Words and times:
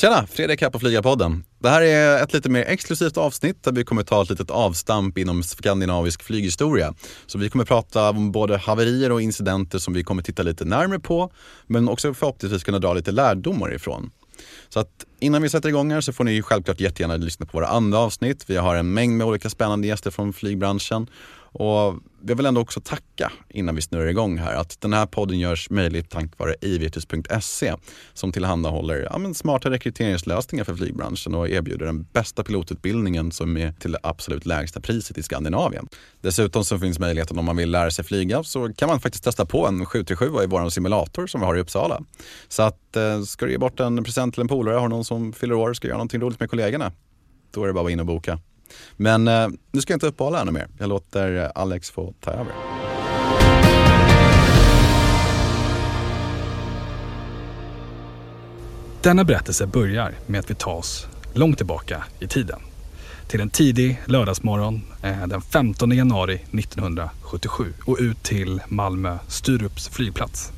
Tjena! 0.00 0.26
Fredrik 0.26 0.62
här 0.62 0.70
på 0.70 0.78
Flygarpodden. 0.78 1.44
Det 1.58 1.68
här 1.68 1.82
är 1.82 2.22
ett 2.22 2.32
lite 2.32 2.48
mer 2.48 2.64
exklusivt 2.64 3.16
avsnitt 3.16 3.64
där 3.64 3.72
vi 3.72 3.84
kommer 3.84 4.02
ta 4.02 4.22
ett 4.22 4.30
litet 4.30 4.50
avstamp 4.50 5.18
inom 5.18 5.42
skandinavisk 5.42 6.22
flyghistoria. 6.22 6.94
Så 7.26 7.38
vi 7.38 7.50
kommer 7.50 7.64
prata 7.64 8.10
om 8.10 8.32
både 8.32 8.56
haverier 8.56 9.12
och 9.12 9.22
incidenter 9.22 9.78
som 9.78 9.94
vi 9.94 10.04
kommer 10.04 10.22
titta 10.22 10.42
lite 10.42 10.64
närmare 10.64 11.00
på, 11.00 11.32
men 11.66 11.88
också 11.88 12.14
förhoppningsvis 12.14 12.64
kunna 12.64 12.78
dra 12.78 12.94
lite 12.94 13.12
lärdomar 13.12 13.74
ifrån. 13.74 14.10
Så 14.68 14.80
att 14.80 15.04
innan 15.20 15.42
vi 15.42 15.48
sätter 15.48 15.68
igång 15.68 15.92
här 15.92 16.00
så 16.00 16.12
får 16.12 16.24
ni 16.24 16.42
självklart 16.42 16.80
jättegärna 16.80 17.16
lyssna 17.16 17.46
på 17.46 17.58
våra 17.58 17.66
andra 17.66 17.98
avsnitt. 17.98 18.44
Vi 18.46 18.56
har 18.56 18.74
en 18.74 18.92
mängd 18.92 19.16
med 19.16 19.26
olika 19.26 19.50
spännande 19.50 19.88
gäster 19.88 20.10
från 20.10 20.32
flygbranschen 20.32 21.06
och 21.56 21.94
jag 22.26 22.36
vill 22.36 22.46
ändå 22.46 22.60
också 22.60 22.80
tacka 22.80 23.32
innan 23.48 23.74
vi 23.74 23.82
snurrar 23.82 24.06
igång 24.06 24.38
här 24.38 24.54
att 24.54 24.80
den 24.80 24.92
här 24.92 25.06
podden 25.06 25.38
görs 25.38 25.70
möjligt 25.70 26.10
tack 26.10 26.38
vare 26.38 26.54
avitus.se 26.62 27.74
som 28.12 28.32
tillhandahåller 28.32 29.08
ja, 29.10 29.18
men 29.18 29.34
smarta 29.34 29.70
rekryteringslösningar 29.70 30.64
för 30.64 30.74
flygbranschen 30.74 31.34
och 31.34 31.48
erbjuder 31.48 31.86
den 31.86 32.06
bästa 32.12 32.44
pilotutbildningen 32.44 33.32
som 33.32 33.56
är 33.56 33.72
till 33.72 33.92
det 33.92 33.98
absolut 34.02 34.46
lägsta 34.46 34.80
priset 34.80 35.18
i 35.18 35.22
Skandinavien. 35.22 35.88
Dessutom 36.20 36.64
så 36.64 36.78
finns 36.78 36.98
möjligheten 36.98 37.38
om 37.38 37.44
man 37.44 37.56
vill 37.56 37.70
lära 37.70 37.90
sig 37.90 38.04
flyga 38.04 38.42
så 38.42 38.72
kan 38.72 38.88
man 38.88 39.00
faktiskt 39.00 39.24
testa 39.24 39.46
på 39.46 39.66
en 39.66 39.86
737 39.86 40.26
i 40.44 40.46
vår 40.46 40.70
simulator 40.70 41.26
som 41.26 41.40
vi 41.40 41.46
har 41.46 41.56
i 41.56 41.60
Uppsala. 41.60 42.02
Så 42.48 42.62
att 42.62 42.96
eh, 42.96 43.22
ska 43.22 43.46
du 43.46 43.52
ge 43.52 43.58
bort 43.58 43.80
en 43.80 44.04
present 44.04 44.34
till 44.34 44.40
en 44.40 44.48
polare, 44.48 44.76
har 44.76 44.88
någon 44.88 45.04
som 45.04 45.32
fyller 45.32 45.54
år, 45.54 45.74
ska 45.74 45.88
göra 45.88 45.98
någonting 45.98 46.20
roligt 46.20 46.40
med 46.40 46.50
kollegorna, 46.50 46.92
då 47.50 47.62
är 47.62 47.66
det 47.66 47.72
bara 47.72 47.86
att 47.86 47.90
in 47.90 48.00
och 48.00 48.06
boka. 48.06 48.38
Men 48.96 49.28
eh, 49.28 49.48
nu 49.72 49.80
ska 49.80 49.92
jag 49.92 49.96
inte 49.96 50.06
uppehålla 50.06 50.40
ännu 50.40 50.52
mer. 50.52 50.68
Jag 50.78 50.88
låter 50.88 51.44
eh, 51.44 51.50
Alex 51.54 51.90
få 51.90 52.14
ta 52.20 52.30
över. 52.30 52.52
Denna 59.02 59.24
berättelse 59.24 59.66
börjar 59.66 60.14
med 60.26 60.40
att 60.40 60.50
vi 60.50 60.54
tar 60.54 60.74
oss 60.74 61.06
långt 61.32 61.56
tillbaka 61.56 62.04
i 62.20 62.26
tiden. 62.26 62.60
Till 63.28 63.40
en 63.40 63.50
tidig 63.50 64.02
lördagsmorgon 64.04 64.82
eh, 65.02 65.26
den 65.26 65.42
15 65.42 65.90
januari 65.90 66.34
1977 66.34 67.72
och 67.84 67.96
ut 68.00 68.22
till 68.22 68.60
Malmö 68.68 69.18
Sturups 69.28 69.88
flygplats. 69.88 70.52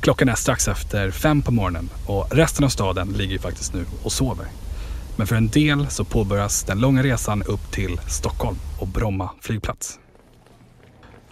Klockan 0.00 0.28
är 0.28 0.34
strax 0.34 0.68
efter 0.68 1.10
fem 1.10 1.42
på 1.42 1.52
morgonen 1.52 1.88
och 2.06 2.26
resten 2.30 2.64
av 2.64 2.68
staden 2.68 3.08
ligger 3.08 3.38
faktiskt 3.38 3.74
nu 3.74 3.84
och 4.02 4.12
sover. 4.12 4.46
Men 5.16 5.26
för 5.26 5.36
en 5.36 5.48
del 5.48 5.86
så 5.90 6.04
påbörjas 6.04 6.64
den 6.64 6.80
långa 6.80 7.02
resan 7.02 7.42
upp 7.42 7.72
till 7.72 8.00
Stockholm 8.08 8.56
och 8.80 8.88
Bromma 8.88 9.30
flygplats. 9.40 9.98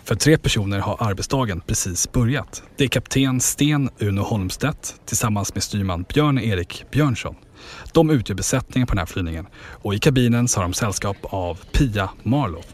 För 0.04 0.14
tre 0.14 0.38
personer 0.38 0.78
har 0.78 0.96
arbetsdagen 1.00 1.60
precis 1.60 2.12
börjat. 2.12 2.62
Det 2.76 2.84
är 2.84 2.88
kapten 2.88 3.40
Sten 3.40 3.90
Uno 3.98 4.20
Holmstedt 4.20 4.94
tillsammans 5.06 5.54
med 5.54 5.62
styrman 5.62 6.04
Björn-Erik 6.08 6.84
Björnsson. 6.90 7.34
De 7.92 8.10
utgör 8.10 8.36
besättningen 8.36 8.86
på 8.86 8.92
den 8.92 8.98
här 8.98 9.06
flygningen 9.06 9.46
och 9.56 9.94
i 9.94 9.98
kabinen 9.98 10.48
så 10.48 10.60
har 10.60 10.64
de 10.64 10.74
sällskap 10.74 11.16
av 11.22 11.60
Pia 11.72 12.10
Marlow. 12.22 12.64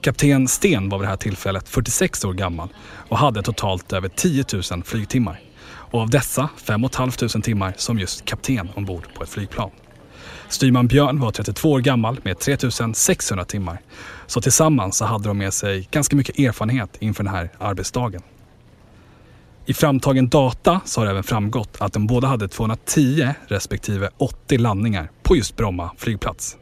Kapten 0.00 0.48
Sten 0.48 0.88
var 0.88 0.98
vid 0.98 1.06
det 1.06 1.10
här 1.10 1.16
tillfället 1.16 1.68
46 1.68 2.24
år 2.24 2.32
gammal 2.32 2.68
och 3.08 3.18
hade 3.18 3.42
totalt 3.42 3.92
över 3.92 4.08
10 4.08 4.44
000 4.72 4.82
flygtimmar. 4.84 5.40
Och 5.64 6.00
av 6.00 6.10
dessa 6.10 6.48
5 6.56 6.88
500 6.96 7.40
timmar 7.42 7.74
som 7.76 7.98
just 7.98 8.24
kapten 8.24 8.68
ombord 8.74 9.14
på 9.14 9.22
ett 9.22 9.30
flygplan. 9.30 9.70
Styrman 10.52 10.86
Björn 10.86 11.20
var 11.20 11.30
32 11.30 11.70
år 11.70 11.80
gammal 11.80 12.20
med 12.22 12.38
3600 12.38 13.44
timmar. 13.44 13.80
Så 14.26 14.40
tillsammans 14.40 14.96
så 14.96 15.04
hade 15.04 15.28
de 15.28 15.38
med 15.38 15.54
sig 15.54 15.88
ganska 15.90 16.16
mycket 16.16 16.38
erfarenhet 16.38 16.96
inför 16.98 17.24
den 17.24 17.34
här 17.34 17.50
arbetsdagen. 17.58 18.22
I 19.66 19.74
framtagen 19.74 20.28
data 20.28 20.80
så 20.84 21.00
har 21.00 21.04
det 21.04 21.10
även 21.10 21.22
framgått 21.22 21.76
att 21.78 21.92
de 21.92 22.06
båda 22.06 22.28
hade 22.28 22.48
210 22.48 23.28
respektive 23.46 24.10
80 24.16 24.58
landningar 24.58 25.10
på 25.22 25.36
just 25.36 25.56
Bromma 25.56 25.90
flygplats. 25.98 26.56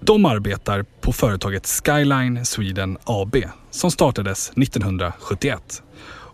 De 0.00 0.24
arbetar 0.24 0.84
på 1.00 1.12
företaget 1.12 1.66
Skyline 1.66 2.44
Sweden 2.44 2.98
AB 3.04 3.36
som 3.70 3.90
startades 3.90 4.50
1971 4.50 5.82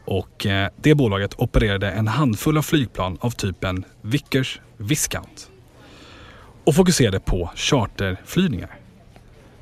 och 0.07 0.47
eh, 0.47 0.71
det 0.77 0.95
bolaget 0.95 1.35
opererade 1.39 1.91
en 1.91 2.09
handfull 2.09 2.59
av 2.59 2.63
flygplan 2.63 3.19
av 3.21 3.31
typen 3.31 3.85
Vickers 4.03 4.61
Viscount 4.77 5.49
och 6.65 6.75
fokuserade 6.75 7.21
på 7.21 7.51
charterflygningar. 7.55 8.79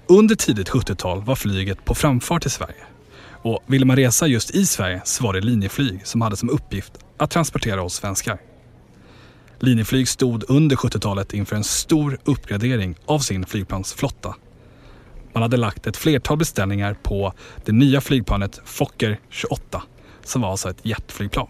Under 0.06 0.34
tidigt 0.34 0.70
70-tal 0.70 1.22
var 1.22 1.34
flyget 1.34 1.84
på 1.84 1.94
framfart 1.94 2.46
i 2.46 2.50
Sverige 2.50 2.84
och 3.42 3.62
ville 3.66 3.86
man 3.86 3.96
resa 3.96 4.26
just 4.26 4.50
i 4.50 4.66
Sverige 4.66 5.00
så 5.04 5.24
var 5.24 5.32
det 5.32 5.40
Linjeflyg 5.40 6.06
som 6.06 6.20
hade 6.20 6.36
som 6.36 6.50
uppgift 6.50 6.92
att 7.16 7.30
transportera 7.30 7.82
oss 7.82 7.94
svenskar. 7.94 8.38
Linjeflyg 9.58 10.08
stod 10.08 10.44
under 10.48 10.76
70-talet 10.76 11.32
inför 11.32 11.56
en 11.56 11.64
stor 11.64 12.18
uppgradering 12.24 12.96
av 13.06 13.18
sin 13.18 13.46
flygplansflotta. 13.46 14.34
Man 15.32 15.42
hade 15.42 15.56
lagt 15.56 15.86
ett 15.86 15.96
flertal 15.96 16.38
beställningar 16.38 16.96
på 17.02 17.32
det 17.64 17.72
nya 17.72 18.00
flygplanet 18.00 18.60
Fokker 18.64 19.20
28 19.30 19.82
som 20.24 20.42
var 20.42 20.50
alltså 20.50 20.70
ett 20.70 20.80
jetflygplan. 20.82 21.48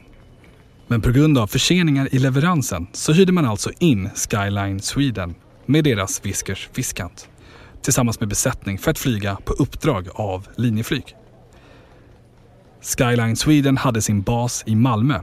Men 0.87 1.01
på 1.01 1.11
grund 1.11 1.39
av 1.39 1.47
förseningar 1.47 2.15
i 2.15 2.19
leveransen 2.19 2.87
så 2.93 3.13
hyrde 3.13 3.33
man 3.33 3.45
alltså 3.45 3.71
in 3.79 4.11
Skyline 4.15 4.81
Sweden 4.81 5.35
med 5.67 5.85
deras 5.85 6.25
Viskers 6.25 6.69
Viscount 6.75 7.29
tillsammans 7.83 8.21
med 8.21 8.29
besättning 8.29 8.79
för 8.79 8.91
att 8.91 8.99
flyga 8.99 9.37
på 9.45 9.53
uppdrag 9.53 10.09
av 10.15 10.49
Linjeflyg. 10.57 11.17
Skyline 12.83 13.37
Sweden 13.37 13.77
hade 13.77 14.03
sin 14.03 14.23
bas 14.23 14.65
i 14.67 14.75
Malmö 14.75 15.21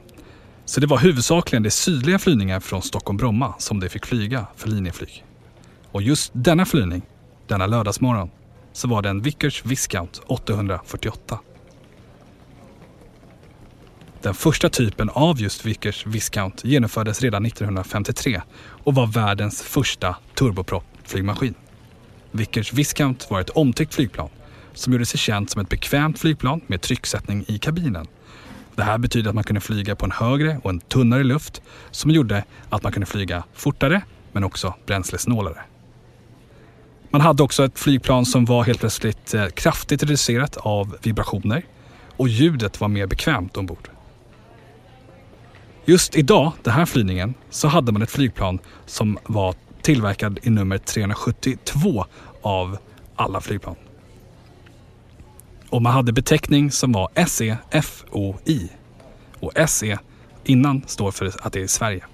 så 0.66 0.80
det 0.80 0.88
var 0.88 0.98
huvudsakligen 0.98 1.64
de 1.64 1.72
sydliga 1.72 2.20
flygningar 2.20 2.60
från 2.60 2.82
Stockholm-Bromma 2.82 3.54
som 3.58 3.80
de 3.80 3.90
fick 3.90 4.06
flyga 4.06 4.48
för 4.56 4.70
Linjeflyg. 4.70 5.26
Och 5.92 6.02
just 6.02 6.32
denna 6.34 6.66
flygning, 6.66 7.02
denna 7.48 7.68
lördagsmorgon, 7.68 8.30
så 8.74 8.88
var 8.88 9.02
det 9.02 9.10
en 9.10 9.22
Vickers 9.22 9.66
Viscount 9.66 10.22
848. 10.28 11.40
Den 14.22 14.34
första 14.34 14.70
typen 14.70 15.10
av 15.10 15.42
just 15.42 15.66
Vickers 15.66 16.06
Viscount 16.06 16.68
genomfördes 16.68 17.22
redan 17.22 17.46
1953 17.46 18.42
och 18.84 18.96
var 18.96 19.08
världens 19.08 19.62
första 19.62 20.16
turboproppflygmaskin. 20.36 21.54
Vickers 22.32 22.74
Viscount 22.74 23.28
var 23.30 23.42
ett 23.42 23.50
omtyckt 23.50 23.94
flygplan 23.94 24.30
som 24.74 24.94
gjorde 24.94 25.06
sig 25.06 25.20
känt 25.20 25.50
som 25.50 25.62
ett 25.62 25.70
bekvämt 25.70 26.20
flygplan 26.20 26.62
med 26.68 26.82
trycksättning 26.82 27.46
i 27.48 27.58
kabinen. 27.58 28.08
Det 28.76 28.84
här 28.84 28.98
betyder 28.98 29.30
att 29.30 29.36
man 29.36 29.44
kunde 29.44 29.62
flyga 29.62 29.96
på 29.96 30.06
en 30.06 30.12
högre 30.12 30.60
och 30.64 30.70
en 30.70 30.80
tunnare 30.80 31.24
luft 31.24 31.62
som 31.92 32.12
gjorde 32.12 32.44
att 32.70 32.84
man 32.84 32.92
kunde 32.92 33.06
flyga 33.06 33.44
fortare 33.54 34.02
men 34.32 34.44
också 34.44 34.74
bränslesnålare. 34.86 35.62
Man 37.10 37.22
hade 37.22 37.44
också 37.44 37.66
ett 37.66 37.80
flygplan 37.80 38.26
som 38.26 38.46
var 38.46 38.64
helt 38.64 38.80
plötsligt 38.80 39.34
eh, 39.34 39.48
kraftigt 39.48 40.04
reducerat 40.04 40.58
av 40.58 40.98
vibrationer 41.02 41.66
och 42.18 42.28
ljudet 42.28 42.82
var 42.82 42.88
mer 42.88 43.08
bekvämt 43.08 43.58
ombord. 43.58 43.90
Just 45.86 46.16
idag, 46.16 46.52
den 46.64 46.74
här 46.74 46.86
flygningen, 46.86 47.34
så 47.50 47.68
hade 47.68 47.92
man 47.92 48.02
ett 48.02 48.12
flygplan 48.12 48.60
som 48.86 49.18
var 49.24 49.56
tillverkad 49.82 50.40
i 50.44 50.50
nummer 50.50 50.78
372 50.78 52.06
av 52.42 52.78
alla 53.16 53.42
flygplan. 53.42 53.76
Och 55.70 55.82
man 55.82 55.94
hade 55.94 56.14
beteckning 56.14 56.72
som 56.72 56.92
var 56.92 57.26
SEFOI. 57.26 58.70
Och 59.40 59.70
SE 59.70 60.00
innan 60.44 60.82
står 60.88 61.12
för 61.12 61.32
att 61.42 61.54
det 61.54 61.62
är 61.62 61.68
Sverige. 61.68 62.06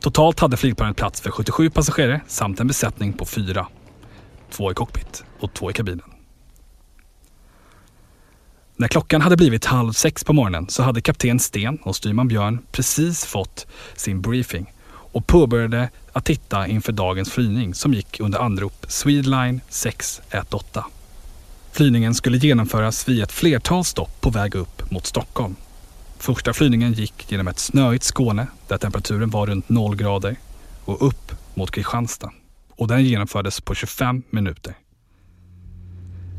Totalt 0.00 0.40
hade 0.40 0.56
flygplanet 0.56 0.96
plats 0.96 1.20
för 1.20 1.30
77 1.30 1.70
passagerare 1.70 2.20
samt 2.26 2.60
en 2.60 2.66
besättning 2.66 3.12
på 3.12 3.24
fyra. 3.24 3.66
Två 4.50 4.70
i 4.70 4.74
cockpit 4.74 5.24
och 5.40 5.54
två 5.54 5.70
i 5.70 5.74
kabinen. 5.74 6.09
När 8.80 8.88
klockan 8.88 9.20
hade 9.20 9.36
blivit 9.36 9.64
halv 9.64 9.92
sex 9.92 10.24
på 10.24 10.32
morgonen 10.32 10.68
så 10.68 10.82
hade 10.82 11.00
kapten 11.00 11.38
Sten 11.38 11.76
och 11.82 11.96
styrman 11.96 12.28
Björn 12.28 12.58
precis 12.72 13.24
fått 13.24 13.66
sin 13.96 14.20
briefing 14.20 14.72
och 14.90 15.26
påbörjade 15.26 15.90
att 16.12 16.24
titta 16.24 16.66
inför 16.66 16.92
dagens 16.92 17.30
flygning 17.30 17.74
som 17.74 17.94
gick 17.94 18.20
under 18.20 18.38
anrop 18.38 18.86
Swedline 18.88 19.60
618. 19.68 20.82
Flygningen 21.72 22.14
skulle 22.14 22.38
genomföras 22.38 23.08
via 23.08 23.24
ett 23.24 23.32
flertal 23.32 23.84
stopp 23.84 24.20
på 24.20 24.30
väg 24.30 24.54
upp 24.54 24.90
mot 24.90 25.06
Stockholm. 25.06 25.56
Första 26.18 26.52
flygningen 26.52 26.92
gick 26.92 27.32
genom 27.32 27.48
ett 27.48 27.58
snöigt 27.58 28.04
Skåne 28.04 28.46
där 28.68 28.78
temperaturen 28.78 29.30
var 29.30 29.46
runt 29.46 29.68
0 29.68 29.96
grader 29.96 30.36
och 30.84 31.06
upp 31.06 31.32
mot 31.54 31.70
Kristianstad. 31.70 32.30
Och 32.70 32.88
den 32.88 33.04
genomfördes 33.04 33.60
på 33.60 33.74
25 33.74 34.22
minuter. 34.30 34.74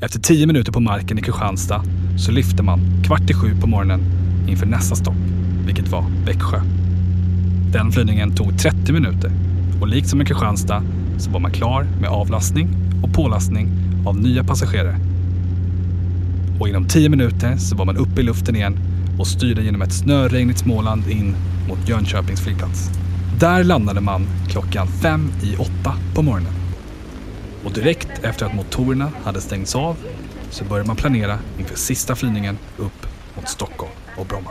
Efter 0.03 0.19
tio 0.19 0.48
minuter 0.48 0.71
på 0.71 0.80
marken 0.80 1.18
i 1.18 1.21
Kristianstad 1.21 1.83
så 2.18 2.31
lyfte 2.31 2.63
man 2.63 2.80
kvart 3.03 3.30
i 3.30 3.33
sju 3.33 3.56
på 3.62 3.68
morgonen 3.68 4.01
inför 4.48 4.65
nästa 4.65 4.95
stopp, 4.95 5.15
vilket 5.65 5.88
var 5.88 6.06
Växjö. 6.25 6.62
Den 7.74 7.92
flygningen 7.92 8.36
tog 8.36 8.59
30 8.59 8.94
minuter 8.94 9.31
och 9.81 9.88
likt 9.88 10.07
som 10.07 10.21
i 10.21 10.25
Kristianstad 10.25 10.83
så 11.18 11.31
var 11.31 11.39
man 11.39 11.51
klar 11.51 11.88
med 12.00 12.09
avlastning 12.09 12.69
och 13.03 13.13
pålastning 13.13 13.69
av 14.06 14.18
nya 14.18 14.44
passagerare. 14.44 15.00
Och 16.59 16.69
inom 16.69 16.88
10 16.88 17.09
minuter 17.09 17.57
så 17.57 17.75
var 17.75 17.86
man 17.86 17.98
uppe 17.98 18.21
i 18.21 18.24
luften 18.24 18.56
igen 18.56 18.80
och 19.19 19.27
styrde 19.27 19.63
genom 19.63 19.81
ett 19.81 19.94
snöregnigt 19.94 20.59
Småland 20.59 21.07
in 21.09 21.36
mot 21.69 21.89
Jönköpings 21.89 22.42
flygplats. 22.42 22.89
Där 23.39 23.63
landade 23.63 24.01
man 24.01 24.27
klockan 24.48 24.88
fem 24.88 25.31
i 25.44 25.56
åtta 25.56 25.94
på 26.15 26.21
morgonen. 26.21 26.60
Och 27.63 27.71
direkt 27.71 28.23
efter 28.23 28.45
att 28.45 28.53
motorerna 28.53 29.11
hade 29.23 29.41
stängts 29.41 29.75
av 29.75 29.97
så 30.49 30.63
började 30.63 30.87
man 30.87 30.95
planera 30.95 31.39
inför 31.59 31.75
sista 31.75 32.15
flygningen 32.15 32.57
upp 32.77 33.07
mot 33.35 33.49
Stockholm 33.49 33.91
och 34.17 34.25
Bromma. 34.25 34.49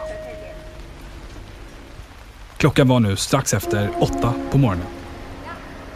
Klockan 2.56 2.88
var 2.88 3.00
nu 3.00 3.16
strax 3.16 3.54
efter 3.54 3.90
åtta 4.00 4.34
på 4.50 4.58
morgonen. 4.58 4.86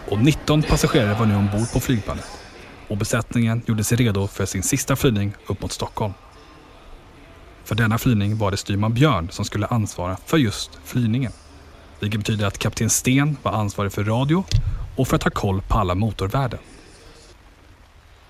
Och 0.08 0.18
19 0.18 0.62
passagerare 0.62 1.18
var 1.18 1.26
nu 1.26 1.36
ombord 1.36 1.72
på 1.72 1.80
flygplanet. 1.80 2.26
Och 2.88 2.96
besättningen 2.96 3.62
gjorde 3.66 3.84
sig 3.84 3.98
redo 3.98 4.26
för 4.26 4.46
sin 4.46 4.62
sista 4.62 4.96
flygning 4.96 5.34
upp 5.46 5.62
mot 5.62 5.72
Stockholm. 5.72 6.12
För 7.64 7.74
denna 7.74 7.98
flygning 7.98 8.38
var 8.38 8.50
det 8.50 8.56
styrman 8.56 8.94
Björn 8.94 9.28
som 9.30 9.44
skulle 9.44 9.66
ansvara 9.66 10.16
för 10.26 10.38
just 10.38 10.78
flygningen. 10.84 11.32
Vilket 12.00 12.20
betyder 12.20 12.46
att 12.46 12.58
kapten 12.58 12.90
Sten 12.90 13.36
var 13.42 13.52
ansvarig 13.52 13.92
för 13.92 14.04
radio 14.04 14.44
och 14.96 15.08
för 15.08 15.16
att 15.16 15.22
ha 15.22 15.30
koll 15.30 15.62
på 15.68 15.78
alla 15.78 15.94
motorvärden. 15.94 16.58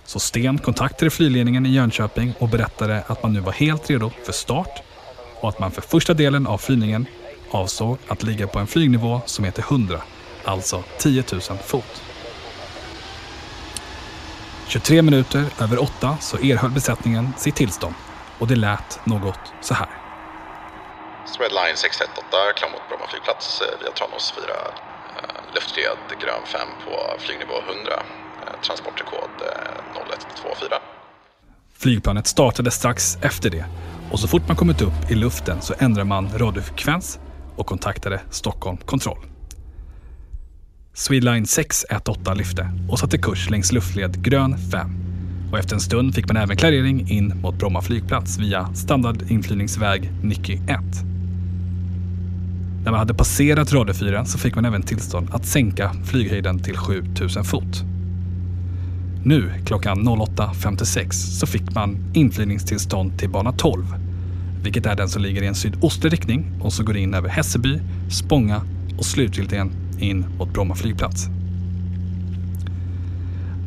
Så 0.05 0.21
Sten 0.21 0.59
kontaktade 0.59 1.11
flygledningen 1.11 1.67
i 1.67 1.69
Jönköping 1.69 2.35
och 2.39 2.49
berättade 2.49 3.05
att 3.07 3.23
man 3.23 3.33
nu 3.33 3.41
var 3.41 3.53
helt 3.53 3.91
redo 3.91 4.11
för 4.25 4.33
start 4.33 4.83
och 5.41 5.49
att 5.49 5.59
man 5.59 5.71
för 5.71 5.83
första 5.83 6.15
delen 6.15 6.47
av 6.47 6.59
flygningen 6.59 7.07
avsåg 7.51 7.99
att 8.09 8.23
ligga 8.23 8.47
på 8.47 8.59
en 8.59 8.67
flygnivå 8.67 9.21
som 9.27 9.45
heter 9.45 9.63
100, 9.63 10.01
alltså 10.45 10.83
10 10.99 11.25
000 11.33 11.41
fot. 11.41 12.03
23 14.69 15.03
minuter 15.03 15.45
över 15.61 15.83
8 15.83 16.17
så 16.21 16.37
erhöll 16.37 16.71
besättningen 16.71 17.33
sitt 17.37 17.55
tillstånd 17.55 17.95
och 18.39 18.47
det 18.47 18.57
lät 18.57 19.07
något 19.07 19.53
så 19.61 19.75
här. 19.75 19.89
Swedline 21.27 21.77
618 21.77 22.25
klar 22.57 22.71
mot 22.71 22.89
Bromma 22.89 23.07
flygplats 23.11 23.61
eh, 23.61 23.81
via 23.81 23.91
Tranås 23.91 24.35
4. 24.37 24.45
Eh, 24.45 25.55
luftred 25.55 25.99
grön 26.21 26.45
5 26.47 26.69
på 26.85 27.21
flygnivå 27.25 27.57
100 27.69 28.03
transporterkod 28.67 29.31
0124. 29.95 30.75
Flygplanet 31.79 32.27
startade 32.27 32.71
strax 32.71 33.19
efter 33.23 33.51
det 33.51 33.65
och 34.13 34.21
så 34.21 34.29
fort 34.29 34.49
man 34.49 34.57
kommit 34.57 34.83
upp 34.83 35.11
i 35.11 35.15
luften 35.15 35.63
så 35.63 35.75
ändrade 35.79 36.09
man 36.09 36.29
radiofrekvens 36.39 37.19
och 37.57 37.67
kontaktade 37.67 38.21
Stockholm 38.31 38.77
Kontroll. 38.77 39.27
Swedline 40.93 41.47
618 41.47 42.37
lyfte 42.37 42.71
och 42.91 42.99
satte 42.99 43.19
kurs 43.19 43.51
längs 43.51 43.73
luftled 43.73 44.25
grön 44.25 44.59
5 44.73 44.91
och 45.53 45.59
efter 45.59 45.75
en 45.75 45.81
stund 45.81 46.15
fick 46.15 46.29
man 46.29 46.37
även 46.37 46.57
klarering 46.57 47.11
in 47.11 47.41
mot 47.43 47.55
Bromma 47.55 47.83
flygplats 47.83 48.39
via 48.39 48.75
standardinflygningsväg 48.75 50.11
Nicky 50.23 50.55
1. 50.55 50.61
När 52.85 52.91
man 52.91 52.99
hade 53.01 53.15
passerat 53.15 53.73
radiofyren 53.73 54.27
så 54.27 54.39
fick 54.39 54.55
man 54.55 54.65
även 54.65 54.83
tillstånd 54.83 55.29
att 55.33 55.47
sänka 55.47 55.95
flyghöjden 56.05 56.63
till 56.63 56.77
7000 56.77 57.45
fot. 57.45 57.94
Nu 59.27 59.53
klockan 59.65 60.09
08.56 60.09 61.13
så 61.13 61.47
fick 61.47 61.75
man 61.75 61.97
inflygningstillstånd 62.15 63.19
till 63.19 63.31
bana 63.31 63.53
12, 63.53 63.85
vilket 64.63 64.87
är 64.87 64.95
den 64.95 65.09
som 65.09 65.23
ligger 65.23 65.43
i 65.43 65.47
en 65.47 65.55
sydostlig 65.55 66.13
riktning 66.13 66.53
och 66.61 66.73
så 66.73 66.85
går 66.85 66.97
in 66.97 67.15
över 67.15 67.29
Hässelby, 67.29 67.81
Spånga 68.11 68.63
och 68.99 69.05
slutligen 69.05 69.73
in 69.99 70.27
mot 70.39 70.53
Bromma 70.53 70.75
flygplats. 70.75 71.27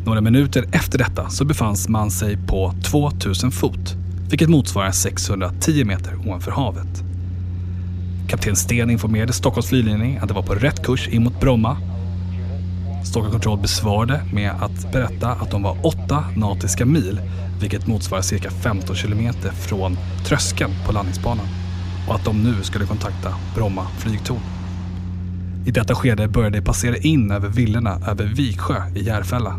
Några 0.06 0.22
minuter 0.22 0.66
efter 0.72 0.98
detta 0.98 1.30
så 1.30 1.46
befanns 1.46 1.90
man 1.90 2.12
sig 2.12 2.38
på 2.48 2.74
2000 2.84 3.52
fot, 3.52 3.96
vilket 4.30 4.50
motsvarar 4.50 4.92
610 4.92 5.86
meter 5.86 6.16
ovanför 6.28 6.52
havet. 6.52 7.04
Kapten 8.30 8.56
Sten 8.56 8.90
informerade 8.90 9.34
Stockholms 9.34 9.70
flygledning 9.70 10.18
att 10.18 10.28
det 10.28 10.34
var 10.34 10.44
på 10.44 10.56
rätt 10.56 10.84
kurs 10.84 11.08
in 11.08 11.24
mot 11.24 11.40
Bromma. 11.40 11.78
Stockholm 13.08 13.32
Control 13.32 13.60
besvarade 13.60 14.22
med 14.34 14.52
att 14.52 14.92
berätta 14.92 15.30
att 15.30 15.52
de 15.52 15.64
var 15.64 15.78
8 15.84 16.24
nautiska 16.36 16.86
mil, 16.86 17.22
vilket 17.62 17.88
motsvarar 17.88 18.22
cirka 18.22 18.52
15 18.52 18.96
kilometer 18.96 19.52
från 19.52 19.98
tröskeln 20.26 20.72
på 20.86 20.92
landningsbanan 20.92 21.46
och 22.08 22.16
att 22.16 22.26
de 22.26 22.44
nu 22.44 22.64
skulle 22.64 22.86
kontakta 22.86 23.36
Bromma 23.56 23.88
flygtorn. 23.98 24.40
I 25.66 25.72
detta 25.72 25.96
skede 25.96 26.28
började 26.28 26.58
de 26.58 26.66
passera 26.66 26.98
in 26.98 27.32
över 27.32 27.50
villorna 27.50 28.00
över 28.08 28.26
Viksjö 28.26 28.76
i 28.96 29.04
Järfälla 29.04 29.56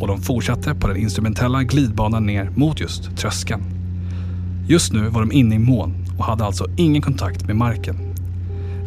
och 0.00 0.06
de 0.06 0.22
fortsatte 0.22 0.74
på 0.74 0.88
den 0.88 0.96
instrumentella 0.96 1.62
glidbanan 1.62 2.26
ner 2.26 2.50
mot 2.56 2.80
just 2.80 3.16
tröskeln. 3.16 3.62
Just 4.68 4.92
nu 4.92 5.08
var 5.08 5.20
de 5.20 5.32
inne 5.32 5.54
i 5.54 5.58
moln 5.58 5.94
och 6.18 6.24
hade 6.24 6.44
alltså 6.44 6.66
ingen 6.76 7.02
kontakt 7.02 7.46
med 7.46 7.56
marken. 7.56 8.09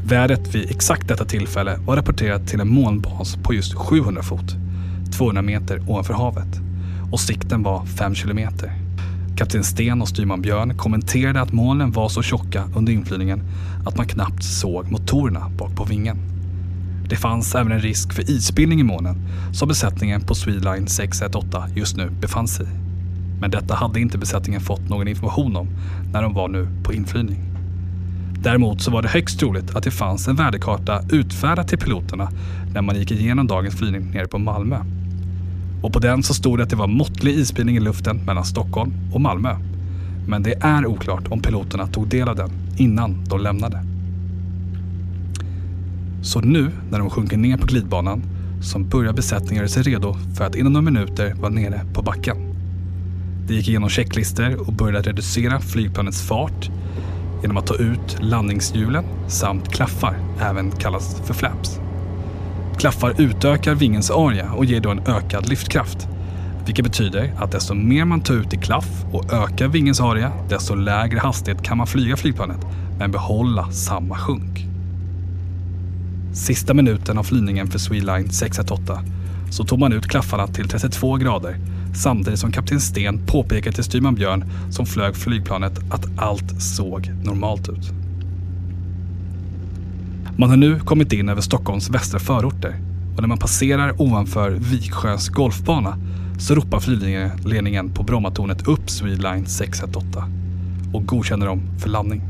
Vädret 0.05 0.55
vid 0.55 0.71
exakt 0.71 1.07
detta 1.07 1.25
tillfälle 1.25 1.77
var 1.85 1.95
rapporterat 1.95 2.47
till 2.47 2.59
en 2.59 2.73
molnbas 2.73 3.37
på 3.43 3.53
just 3.53 3.73
700 3.73 4.23
fot, 4.23 4.55
200 5.17 5.41
meter 5.41 5.81
ovanför 5.89 6.13
havet 6.13 6.59
och 7.11 7.19
sikten 7.19 7.63
var 7.63 7.85
5 7.85 8.15
kilometer. 8.15 8.73
Kapten 9.37 9.63
Sten 9.63 10.01
och 10.01 10.07
styrman 10.07 10.41
Björn 10.41 10.77
kommenterade 10.77 11.41
att 11.41 11.53
molnen 11.53 11.91
var 11.91 12.09
så 12.09 12.21
tjocka 12.21 12.69
under 12.75 12.93
inflygningen 12.93 13.43
att 13.85 13.97
man 13.97 14.07
knappt 14.07 14.43
såg 14.43 14.91
motorerna 14.91 15.49
bak 15.49 15.75
på 15.75 15.83
vingen. 15.83 16.17
Det 17.09 17.15
fanns 17.15 17.55
även 17.55 17.71
en 17.71 17.79
risk 17.79 18.13
för 18.13 18.29
isbildning 18.29 18.79
i 18.79 18.83
molnen 18.83 19.15
som 19.53 19.67
besättningen 19.67 20.21
på 20.21 20.35
Swedline 20.35 20.87
618 20.87 21.61
just 21.75 21.97
nu 21.97 22.09
befann 22.09 22.47
sig 22.47 22.65
i. 22.65 22.69
Men 23.39 23.51
detta 23.51 23.75
hade 23.75 23.99
inte 23.99 24.17
besättningen 24.17 24.61
fått 24.61 24.89
någon 24.89 25.07
information 25.07 25.55
om 25.55 25.67
när 26.13 26.21
de 26.21 26.33
var 26.33 26.47
nu 26.47 26.67
på 26.83 26.93
inflygning. 26.93 27.52
Däremot 28.43 28.81
så 28.81 28.91
var 28.91 29.01
det 29.01 29.07
högst 29.07 29.39
troligt 29.39 29.75
att 29.75 29.83
det 29.83 29.91
fanns 29.91 30.27
en 30.27 30.35
värdekarta 30.35 31.01
utfärdad 31.11 31.67
till 31.67 31.77
piloterna 31.77 32.29
när 32.73 32.81
man 32.81 32.95
gick 32.95 33.11
igenom 33.11 33.47
dagens 33.47 33.75
flygning 33.75 34.11
nere 34.11 34.27
på 34.27 34.37
Malmö. 34.37 34.77
Och 35.81 35.93
på 35.93 35.99
den 35.99 36.23
så 36.23 36.33
stod 36.33 36.59
det 36.59 36.63
att 36.63 36.69
det 36.69 36.75
var 36.75 36.87
måttlig 36.87 37.33
isbildning 37.33 37.77
i 37.77 37.79
luften 37.79 38.17
mellan 38.25 38.45
Stockholm 38.45 38.93
och 39.13 39.21
Malmö. 39.21 39.55
Men 40.27 40.43
det 40.43 40.53
är 40.61 40.85
oklart 40.85 41.27
om 41.27 41.41
piloterna 41.41 41.87
tog 41.87 42.07
del 42.07 42.29
av 42.29 42.35
den 42.35 42.51
innan 42.77 43.25
de 43.25 43.39
lämnade. 43.39 43.83
Så 46.21 46.41
nu 46.41 46.71
när 46.91 46.99
de 46.99 47.09
sjunker 47.09 47.37
ner 47.37 47.57
på 47.57 47.65
glidbanan 47.65 48.23
så 48.61 48.79
börjar 48.79 49.13
besättningen 49.13 49.55
göra 49.55 49.67
sig 49.67 49.83
redo 49.83 50.17
för 50.37 50.45
att 50.45 50.55
inom 50.55 50.73
några 50.73 50.85
minuter 50.85 51.33
vara 51.33 51.51
nere 51.51 51.81
på 51.93 52.01
backen. 52.01 52.37
De 53.47 53.53
gick 53.53 53.69
igenom 53.69 53.89
checklistor 53.89 54.67
och 54.67 54.73
började 54.73 55.09
reducera 55.09 55.59
flygplanets 55.59 56.21
fart 56.21 56.69
genom 57.43 57.57
att 57.57 57.67
ta 57.67 57.75
ut 57.75 58.17
landningshjulen 58.19 59.05
samt 59.27 59.69
klaffar, 59.69 60.17
även 60.41 60.71
kallas 60.71 61.21
för 61.25 61.33
flaps. 61.33 61.79
Klaffar 62.77 63.21
utökar 63.21 63.75
vingens 63.75 64.11
area 64.11 64.51
och 64.53 64.65
ger 64.65 64.79
då 64.79 64.89
en 64.89 64.99
ökad 65.07 65.49
lyftkraft. 65.49 66.07
Vilket 66.65 66.85
betyder 66.85 67.33
att 67.37 67.51
desto 67.51 67.73
mer 67.73 68.05
man 68.05 68.21
tar 68.21 68.33
ut 68.33 68.53
i 68.53 68.57
klaff 68.57 69.05
och 69.11 69.33
ökar 69.33 69.67
vingens 69.67 70.01
area, 70.01 70.31
desto 70.49 70.75
lägre 70.75 71.19
hastighet 71.19 71.63
kan 71.63 71.77
man 71.77 71.87
flyga 71.87 72.17
flygplanet 72.17 72.65
men 72.99 73.11
behålla 73.11 73.71
samma 73.71 74.17
sjunk. 74.17 74.65
Sista 76.33 76.73
minuten 76.73 77.17
av 77.17 77.23
flygningen 77.23 77.67
för 77.67 77.79
Swedeline 77.79 78.29
618 78.29 78.97
så 79.51 79.63
tog 79.63 79.79
man 79.79 79.93
ut 79.93 80.07
klaffarna 80.07 80.47
till 80.47 80.69
32 80.69 81.15
grader 81.15 81.57
samtidigt 81.93 82.39
som 82.39 82.51
kapten 82.51 82.79
Sten 82.79 83.25
påpekade 83.25 83.75
till 83.75 83.83
styrman 83.83 84.15
Björn 84.15 84.45
som 84.69 84.85
flög 84.85 85.15
flygplanet 85.15 85.79
att 85.89 86.05
allt 86.17 86.61
såg 86.61 87.11
normalt 87.23 87.69
ut. 87.69 87.91
Man 90.37 90.49
har 90.49 90.57
nu 90.57 90.79
kommit 90.79 91.13
in 91.13 91.29
över 91.29 91.41
Stockholms 91.41 91.89
västra 91.89 92.19
förorter 92.19 92.75
och 93.15 93.21
när 93.21 93.27
man 93.27 93.37
passerar 93.37 94.01
ovanför 94.01 94.51
Viksjöns 94.51 95.29
golfbana 95.29 95.97
så 96.39 96.55
ropar 96.55 96.79
flygledningen 96.79 97.89
på 97.93 98.03
Brommatornet 98.03 98.67
upp 98.67 98.89
Swedline 98.89 99.45
618 99.45 100.23
och 100.93 101.05
godkänner 101.05 101.45
dem 101.45 101.61
för 101.79 101.89
landning. 101.89 102.21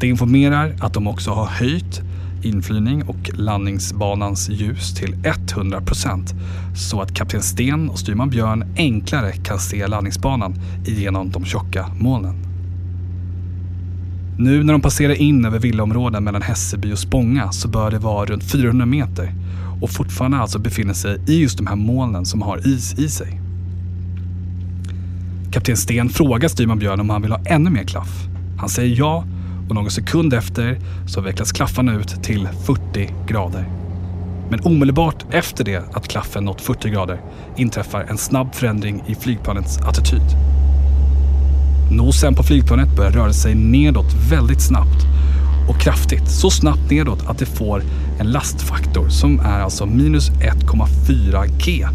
Det 0.00 0.06
informerar 0.06 0.76
att 0.80 0.94
de 0.94 1.06
också 1.06 1.30
har 1.30 1.46
höjt 1.46 2.02
inflygning 2.42 3.02
och 3.02 3.30
landningsbanans 3.34 4.48
ljus 4.48 4.94
till 4.94 5.14
100% 5.14 6.26
så 6.76 7.00
att 7.00 7.14
kapten 7.14 7.42
Sten 7.42 7.90
och 7.90 7.98
styrman 7.98 8.30
Björn 8.30 8.64
enklare 8.76 9.32
kan 9.32 9.58
se 9.58 9.86
landningsbanan 9.86 10.54
igenom 10.86 11.30
de 11.30 11.44
tjocka 11.44 11.86
molnen. 12.00 12.34
Nu 14.38 14.64
när 14.64 14.72
de 14.72 14.82
passerar 14.82 15.14
in 15.14 15.44
över 15.44 15.58
villaområden 15.58 16.24
mellan 16.24 16.42
Hässelby 16.42 16.92
och 16.92 16.98
Spånga 16.98 17.52
så 17.52 17.68
bör 17.68 17.90
det 17.90 17.98
vara 17.98 18.26
runt 18.26 18.44
400 18.44 18.86
meter 18.86 19.34
och 19.80 19.90
fortfarande 19.90 20.36
alltså 20.36 20.58
befinner 20.58 20.94
sig 20.94 21.20
i 21.26 21.40
just 21.42 21.58
de 21.58 21.66
här 21.66 21.76
molnen 21.76 22.24
som 22.24 22.42
har 22.42 22.68
is 22.68 22.98
i 22.98 23.08
sig. 23.08 23.40
Kapten 25.52 25.76
Sten 25.76 26.08
frågar 26.08 26.48
styrman 26.48 26.78
Björn 26.78 27.00
om 27.00 27.10
han 27.10 27.22
vill 27.22 27.32
ha 27.32 27.40
ännu 27.44 27.70
mer 27.70 27.84
klaff. 27.84 28.28
Han 28.58 28.68
säger 28.68 28.98
ja 28.98 29.24
och 29.70 29.74
någon 29.74 29.90
sekund 29.90 30.34
efter 30.34 30.78
så 31.06 31.20
vecklas 31.20 31.52
klaffarna 31.52 31.94
ut 31.94 32.22
till 32.22 32.48
40 32.66 33.14
grader. 33.26 33.64
Men 34.50 34.60
omedelbart 34.60 35.24
efter 35.30 35.64
det 35.64 35.82
att 35.92 36.08
klaffen 36.08 36.44
nått 36.44 36.60
40 36.60 36.90
grader 36.90 37.20
inträffar 37.56 38.06
en 38.08 38.18
snabb 38.18 38.54
förändring 38.54 39.04
i 39.06 39.14
flygplanets 39.14 39.78
attityd. 39.78 40.22
Nosen 41.90 42.34
på 42.34 42.42
flygplanet 42.42 42.96
börjar 42.96 43.10
röra 43.10 43.32
sig 43.32 43.54
nedåt 43.54 44.14
väldigt 44.30 44.62
snabbt 44.62 45.06
och 45.68 45.80
kraftigt. 45.80 46.30
Så 46.30 46.50
snabbt 46.50 46.90
nedåt 46.90 47.26
att 47.26 47.38
det 47.38 47.46
får 47.46 47.82
en 48.18 48.30
lastfaktor 48.30 49.08
som 49.08 49.40
är 49.40 49.60
alltså 49.60 49.86
minus 49.86 50.30
1,4 50.30 51.46
G. 51.64 51.86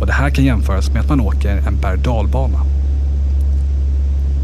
Och 0.00 0.06
det 0.06 0.12
här 0.12 0.30
kan 0.30 0.44
jämföras 0.44 0.90
med 0.90 1.00
att 1.00 1.08
man 1.08 1.20
åker 1.20 1.56
en 1.56 1.80
berg 1.80 1.98
dalbana. 1.98 2.67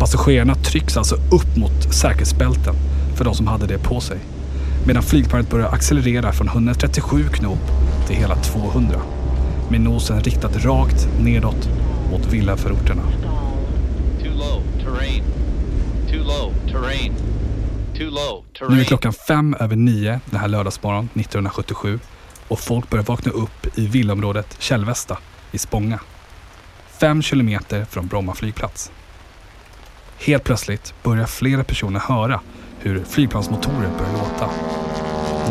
Passagerarna 0.04 0.54
trycks 0.54 0.96
alltså 0.96 1.14
upp 1.14 1.56
mot 1.56 1.94
säkerhetsbälten 1.94 2.74
för 3.16 3.24
de 3.24 3.34
som 3.34 3.46
hade 3.46 3.66
det 3.66 3.78
på 3.78 4.00
sig. 4.00 4.18
Medan 4.86 5.02
flygplanet 5.02 5.50
börjar 5.50 5.68
accelerera 5.68 6.32
från 6.32 6.48
137 6.48 7.28
knop 7.32 7.58
till 8.06 8.16
hela 8.16 8.36
200. 8.36 9.00
Med 9.70 9.80
nosen 9.80 10.20
riktad 10.20 10.48
rakt 10.48 11.08
nedåt 11.20 11.68
mot 12.10 12.32
villaförorterna. 12.32 13.02
Nu 18.68 18.80
är 18.80 18.84
klockan 18.84 19.12
fem 19.12 19.56
över 19.60 19.76
nio 19.76 20.20
den 20.30 20.40
här 20.40 20.48
lördagsmorgon 20.48 21.04
1977 21.04 22.00
och 22.48 22.60
folk 22.60 22.90
börjar 22.90 23.04
vakna 23.04 23.32
upp 23.32 23.78
i 23.78 23.86
villaområdet 23.86 24.56
Källvästa 24.58 25.18
i 25.52 25.58
Spånga. 25.58 26.00
Fem 27.00 27.22
kilometer 27.22 27.84
från 27.84 28.06
Bromma 28.06 28.34
flygplats. 28.34 28.90
Helt 30.24 30.44
plötsligt 30.44 30.94
börjar 31.02 31.26
flera 31.26 31.64
personer 31.64 32.00
höra 32.00 32.40
hur 32.78 33.04
flygplansmotorer 33.04 33.90
börjar 33.98 34.12
låta. 34.12 34.50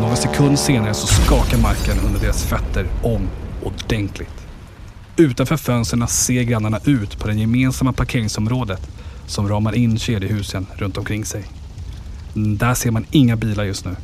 Några 0.00 0.16
sekunder 0.16 0.56
senare 0.56 0.94
så 0.94 1.06
skakar 1.06 1.58
marken 1.58 1.98
under 2.06 2.20
deras 2.20 2.44
fötter 2.44 2.86
om 3.02 3.28
ordentligt. 3.62 4.46
Utanför 5.16 5.56
fönstren 5.56 6.08
ser 6.08 6.42
grannarna 6.42 6.80
ut 6.84 7.18
på 7.18 7.28
det 7.28 7.34
gemensamma 7.34 7.92
parkeringsområdet 7.92 8.90
som 9.26 9.48
ramar 9.48 9.74
in 9.74 9.98
kedjehusen 9.98 10.66
runt 10.76 10.98
omkring 10.98 11.24
sig. 11.24 11.44
Där 12.34 12.74
ser 12.74 12.90
man 12.90 13.06
inga 13.10 13.36
bilar 13.36 13.64
just 13.64 13.84
nu, 13.84 13.96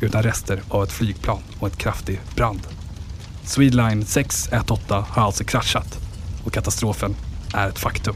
utan 0.00 0.22
rester 0.22 0.62
av 0.68 0.82
ett 0.82 0.92
flygplan 0.92 1.42
och 1.58 1.68
ett 1.68 1.76
kraftig 1.76 2.20
brand. 2.36 2.60
Swedline 3.44 4.04
618 4.04 5.04
har 5.08 5.22
alltså 5.22 5.44
kraschat 5.44 5.98
och 6.44 6.52
katastrofen 6.52 7.16
är 7.54 7.68
ett 7.68 7.78
faktum. 7.78 8.14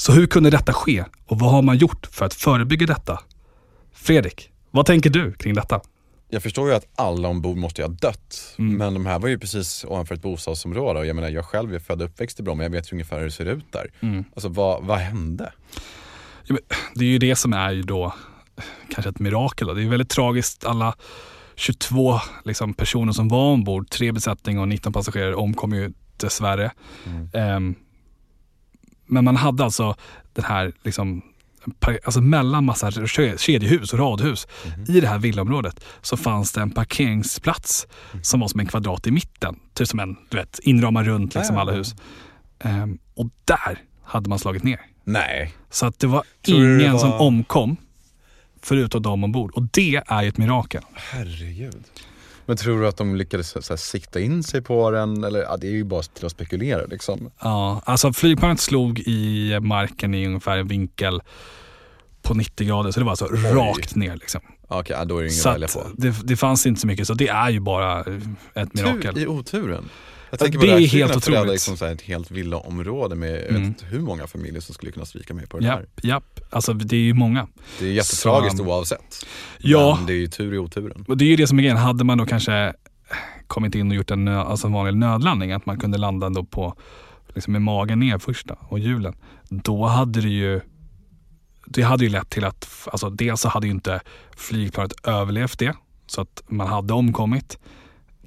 Så 0.00 0.12
hur 0.12 0.26
kunde 0.26 0.50
detta 0.50 0.72
ske 0.72 1.04
och 1.26 1.38
vad 1.38 1.50
har 1.50 1.62
man 1.62 1.76
gjort 1.78 2.06
för 2.10 2.26
att 2.26 2.34
förebygga 2.34 2.86
detta? 2.86 3.20
Fredrik, 3.92 4.50
vad 4.70 4.86
tänker 4.86 5.10
du 5.10 5.32
kring 5.32 5.54
detta? 5.54 5.80
Jag 6.28 6.42
förstår 6.42 6.68
ju 6.68 6.74
att 6.74 6.86
alla 6.94 7.28
ombord 7.28 7.56
måste 7.56 7.82
ha 7.82 7.88
dött. 7.88 8.54
Mm. 8.58 8.76
Men 8.76 8.94
de 8.94 9.06
här 9.06 9.18
var 9.18 9.28
ju 9.28 9.38
precis 9.38 9.84
ovanför 9.84 10.14
ett 10.14 10.22
bostadsområde 10.22 10.98
och 10.98 11.06
jag 11.06 11.16
menar 11.16 11.28
jag 11.28 11.44
själv 11.44 11.74
är 11.74 11.78
född 11.78 12.02
och 12.02 12.08
uppväxt 12.08 12.40
i 12.40 12.42
Bromma, 12.42 12.62
jag 12.62 12.70
vet 12.70 12.92
ju 12.92 12.94
ungefär 12.94 13.18
hur 13.18 13.24
det 13.24 13.30
ser 13.30 13.46
ut 13.46 13.72
där. 13.72 13.90
Mm. 14.00 14.24
Alltså 14.34 14.48
vad, 14.48 14.84
vad 14.84 14.98
hände? 14.98 15.52
Ja, 16.44 16.56
Det 16.94 17.04
är 17.04 17.08
ju 17.08 17.18
det 17.18 17.36
som 17.36 17.52
är 17.52 17.70
ju 17.70 17.82
då 17.82 18.14
kanske 18.90 19.10
ett 19.10 19.18
mirakel. 19.18 19.68
Då. 19.68 19.74
Det 19.74 19.82
är 19.82 19.88
väldigt 19.88 20.10
tragiskt. 20.10 20.64
Alla 20.64 20.94
22 21.56 22.20
liksom, 22.44 22.74
personer 22.74 23.12
som 23.12 23.28
var 23.28 23.52
ombord, 23.52 23.90
tre 23.90 24.12
besättning 24.12 24.58
och 24.58 24.68
19 24.68 24.92
passagerare 24.92 25.34
omkom 25.34 25.72
ju 25.72 25.92
dessvärre. 26.16 26.70
Mm. 27.06 27.28
Ehm, 27.32 27.74
men 29.08 29.24
man 29.24 29.36
hade 29.36 29.64
alltså 29.64 29.94
den 30.32 30.44
här, 30.44 30.72
liksom, 30.84 31.22
alltså 32.04 32.20
mellan 32.20 32.64
massa 32.64 32.90
ke- 32.90 33.36
kedjehus 33.38 33.92
och 33.92 33.98
radhus 33.98 34.46
i 34.88 35.00
det 35.00 35.08
här 35.08 35.18
villaområdet 35.18 35.84
så 36.02 36.16
fanns 36.16 36.52
det 36.52 36.60
en 36.60 36.70
parkeringsplats 36.70 37.86
som 38.22 38.40
var 38.40 38.48
som 38.48 38.60
en 38.60 38.66
kvadrat 38.66 39.06
i 39.06 39.10
mitten. 39.10 39.56
Typ 39.74 39.88
som 39.88 40.00
en, 40.00 40.16
du 40.28 40.36
vet, 40.36 40.58
inramad 40.62 41.06
runt 41.06 41.34
liksom 41.34 41.56
alla 41.56 41.72
hus. 41.72 41.94
Ehm, 42.58 42.98
och 43.14 43.26
där 43.44 43.78
hade 44.04 44.28
man 44.28 44.38
slagit 44.38 44.62
ner. 44.62 44.80
Nej. 45.04 45.54
Så 45.70 45.86
att 45.86 45.98
det 45.98 46.06
var 46.06 46.22
Tror 46.46 46.80
ingen 46.80 46.92
var- 46.92 46.98
som 46.98 47.12
omkom 47.12 47.76
förutom 48.62 49.02
de 49.02 49.24
ombord. 49.24 49.50
Och 49.54 49.62
det 49.62 50.02
är 50.06 50.22
ju 50.22 50.28
ett 50.28 50.38
mirakel. 50.38 50.82
Herregud. 50.94 51.84
Men 52.48 52.56
tror 52.56 52.80
du 52.80 52.88
att 52.88 52.96
de 52.96 53.16
lyckades 53.16 53.50
så 53.50 53.72
här, 53.72 53.76
sikta 53.76 54.20
in 54.20 54.42
sig 54.42 54.62
på 54.62 54.90
den? 54.90 55.24
Eller, 55.24 55.40
ja, 55.40 55.56
det 55.56 55.66
är 55.66 55.70
ju 55.70 55.84
bara 55.84 56.02
till 56.02 56.26
att 56.26 56.32
spekulera 56.32 56.86
liksom. 56.86 57.30
Ja, 57.40 57.82
alltså 57.84 58.12
flygplanet 58.12 58.60
slog 58.60 58.98
i 58.98 59.58
marken 59.60 60.14
i 60.14 60.26
ungefär 60.26 60.58
en 60.58 60.68
vinkel 60.68 61.20
på 62.22 62.34
90 62.34 62.66
grader. 62.66 62.90
Så 62.90 63.00
det 63.00 63.04
var 63.04 63.12
alltså 63.12 63.26
rakt 63.26 63.94
ner. 63.94 64.14
Liksom. 64.14 64.40
Okej, 64.68 64.96
ja, 64.98 65.04
då 65.04 65.18
är 65.18 65.22
det 65.22 65.28
inget 65.28 65.46
att 65.46 65.54
välja 65.54 65.68
på. 65.68 65.86
det, 65.96 66.14
det 66.24 66.36
fanns 66.36 66.66
inte 66.66 66.80
så 66.80 66.86
mycket. 66.86 67.06
Så 67.06 67.14
det 67.14 67.28
är 67.28 67.50
ju 67.50 67.60
bara 67.60 68.00
ett 68.54 68.74
mirakel. 68.74 69.14
Tur 69.14 69.22
i 69.22 69.26
oturen. 69.26 69.88
Jag 70.30 70.40
Ja, 70.40 70.44
tänker 70.44 70.58
det 70.58 70.66
på 70.66 70.72
är 70.72 70.80
här, 70.80 70.80
helt 70.80 70.88
skulle 70.88 71.02
kunna 71.02 71.16
otroligt. 71.16 71.24
förräda 71.24 71.52
Liksom 71.52 71.76
så 71.76 71.84
här 71.84 71.92
ett 71.92 72.02
helt 72.02 72.30
villaområde 72.30 73.14
med 73.14 73.30
jag 73.30 73.38
Mm. 73.48 73.54
vet 73.54 73.68
inte 73.68 73.84
hur 73.84 74.00
många 74.00 74.26
familjer 74.26 74.60
som 74.60 74.74
skulle 74.74 74.92
kunna 74.92 75.06
svika 75.06 75.34
mig 75.34 75.46
på 75.46 75.58
det 75.58 75.66
Japp, 75.66 75.78
här. 75.78 76.08
japp. 76.08 76.40
Alltså 76.50 76.72
det 76.72 76.96
är 76.96 77.00
ju 77.00 77.14
många. 77.14 77.48
Det 77.78 77.86
är 77.86 77.92
jättetragiskt 77.92 78.56
Så- 78.58 78.64
oavsett. 78.64 79.26
Ja, 79.58 79.94
Men 79.96 80.06
det 80.06 80.12
är 80.12 80.16
ju 80.16 80.26
tur 80.26 80.54
i 80.54 80.58
oturen. 80.58 81.04
och 81.08 81.16
det 81.16 81.24
är 81.24 81.28
ju 81.28 81.36
det 81.36 81.46
som 81.46 81.58
är 81.58 81.62
grejen. 81.62 81.76
Hade 81.76 82.04
man 82.04 82.18
då 82.18 82.26
kanske 82.26 82.72
kommit 83.46 83.74
in 83.74 83.90
och 83.90 83.96
gjort 83.96 84.10
en, 84.10 84.28
alltså 84.28 84.66
en 84.66 84.72
vanlig 84.72 84.96
nödlandning, 84.96 85.52
att 85.52 85.66
man 85.66 85.78
kunde 85.78 85.98
landa 85.98 86.28
då 86.30 86.44
på 86.44 86.74
liksom 87.34 87.52
med 87.52 87.62
magen 87.62 88.00
ner 88.00 88.18
först 88.18 88.46
då, 88.46 88.56
och 88.68 88.78
hjulen. 88.78 89.14
Då 89.48 89.86
hade 89.86 90.20
det 90.20 90.28
ju 90.28 90.60
det 91.66 91.82
hade 91.82 92.04
ju 92.04 92.10
lett 92.10 92.30
till 92.30 92.44
att, 92.44 92.88
alltså 92.92 93.10
dels 93.10 93.40
så 93.40 93.48
hade 93.48 93.66
ju 93.66 93.72
inte 93.72 94.00
flygplanet 94.36 94.92
överlevt 95.06 95.58
det, 95.58 95.74
så 96.06 96.20
att 96.20 96.42
man 96.48 96.66
hade 96.66 96.92
omkommit. 96.94 97.58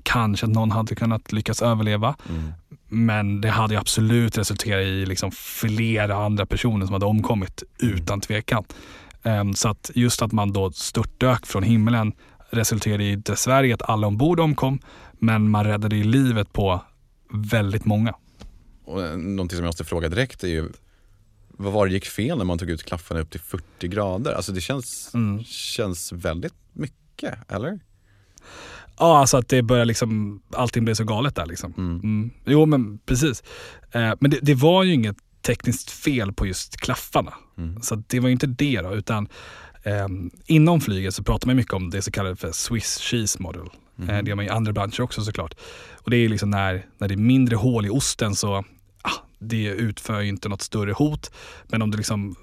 Kanske 0.04 0.46
att 0.46 0.52
någon 0.52 0.72
hade 0.72 0.96
kunnat 0.96 1.32
lyckas 1.32 1.62
överleva. 1.62 2.16
Mm. 2.30 2.52
Men 2.88 3.42
det 3.42 3.50
hade 3.50 3.80
absolut 3.80 4.38
resulterat 4.38 4.84
i 4.84 5.06
liksom 5.06 5.32
flera 5.32 6.16
andra 6.16 6.46
personer 6.46 6.86
som 6.86 6.94
hade 6.94 7.06
omkommit 7.06 7.64
utan 7.80 8.22
tvekan. 8.22 8.64
Ehm, 9.24 9.54
Så 9.54 9.70
att 9.70 9.92
just 9.96 10.22
att 10.22 10.32
man 10.32 10.54
då 10.54 10.72
störtdök 10.72 11.46
från 11.46 11.64
himlen 11.64 12.14
resulterade 12.50 13.04
i 13.04 13.16
dessvärre 13.16 13.68
i 13.68 13.74
att 13.74 13.90
alla 13.90 14.08
ombord 14.08 14.40
omkom. 14.40 14.80
Men 15.12 15.50
man 15.50 15.64
räddade 15.66 15.96
ju 15.96 16.04
livet 16.04 16.54
på 16.54 16.82
väldigt 17.30 17.86
många. 17.86 18.14
Och 18.86 19.04
eh, 19.04 19.18
någonting 19.18 19.56
som 19.56 19.64
jag 19.64 19.70
måste 19.70 19.84
fråga 19.84 20.10
direkt 20.10 20.44
är 20.44 20.48
ju 20.48 20.70
vad 21.50 21.74
var 21.74 21.88
det 21.88 21.94
gick 21.94 22.06
fel 22.06 22.38
när 22.38 22.46
man 22.46 22.58
tog 22.58 22.70
ut 22.70 22.84
klaffarna 22.84 23.22
upp 23.22 23.30
till 23.32 23.40
40 23.40 23.88
grader? 23.88 24.34
Alltså 24.34 24.52
det 24.52 24.62
känns, 24.62 25.12
Mm. 25.14 25.44
känns 25.44 26.12
väldigt 26.12 26.54
mycket, 26.74 27.52
eller? 27.52 27.80
Ja, 29.02 29.18
alltså 29.18 29.38
att 29.38 29.50
det 29.50 29.62
började 29.62 29.86
liksom, 29.86 30.42
allting 30.54 30.84
blev 30.84 30.94
så 30.94 31.04
galet 31.04 31.36
där 31.36 31.46
liksom. 31.46 31.74
Mm. 31.78 32.00
Mm. 32.00 32.32
Jo 32.46 32.66
men 32.66 32.98
precis. 32.98 33.44
Eh, 33.92 34.14
men 34.20 34.32
det, 34.32 34.40
det 34.42 34.56
var 34.56 34.84
ju 34.84 34.94
inget 34.94 35.18
tekniskt 35.42 35.92
fel 35.92 36.34
på 36.34 36.48
just 36.48 36.78
klaffarna. 36.78 37.34
Mm. 37.58 37.82
Så 37.82 37.96
det 37.96 38.20
var 38.20 38.28
ju 38.28 38.34
inte 38.34 38.48
det 38.48 38.82
då, 38.82 38.94
utan 38.94 39.28
ehm, 39.84 40.32
inom 40.46 40.82
flyget 40.82 41.16
så 41.16 41.24
pratar 41.24 41.48
man 41.48 41.56
mycket 41.56 41.74
om 41.74 41.90
det 41.90 42.02
så 42.02 42.12
kallade 42.12 42.36
för 42.36 42.52
Swiss 42.52 43.00
cheese 43.00 43.38
model. 43.40 43.70
Mm. 43.98 44.10
Eh, 44.10 44.24
det 44.24 44.30
gör 44.30 44.36
man 44.36 44.46
i 44.46 44.50
andra 44.50 44.74
branscher 44.74 45.02
också 45.02 45.22
såklart. 45.22 45.54
Och 45.94 46.10
det 46.10 46.18
är 46.18 46.30
liksom 46.30 46.50
när, 46.50 46.86
när 46.98 47.08
det 47.08 47.14
är 47.14 47.18
mindre 47.18 47.56
hål 47.56 47.86
i 47.86 47.90
osten 47.90 48.36
så 48.36 48.64
ah, 49.02 49.26
det 49.40 49.66
utför 49.66 50.22
ju 50.22 50.30
inte 50.30 50.50
något 50.50 50.62
större 50.62 50.92
hot. 50.92 51.32
Men 51.64 51.82
om, 51.82 51.92
det 51.92 51.98
liksom, 51.98 52.36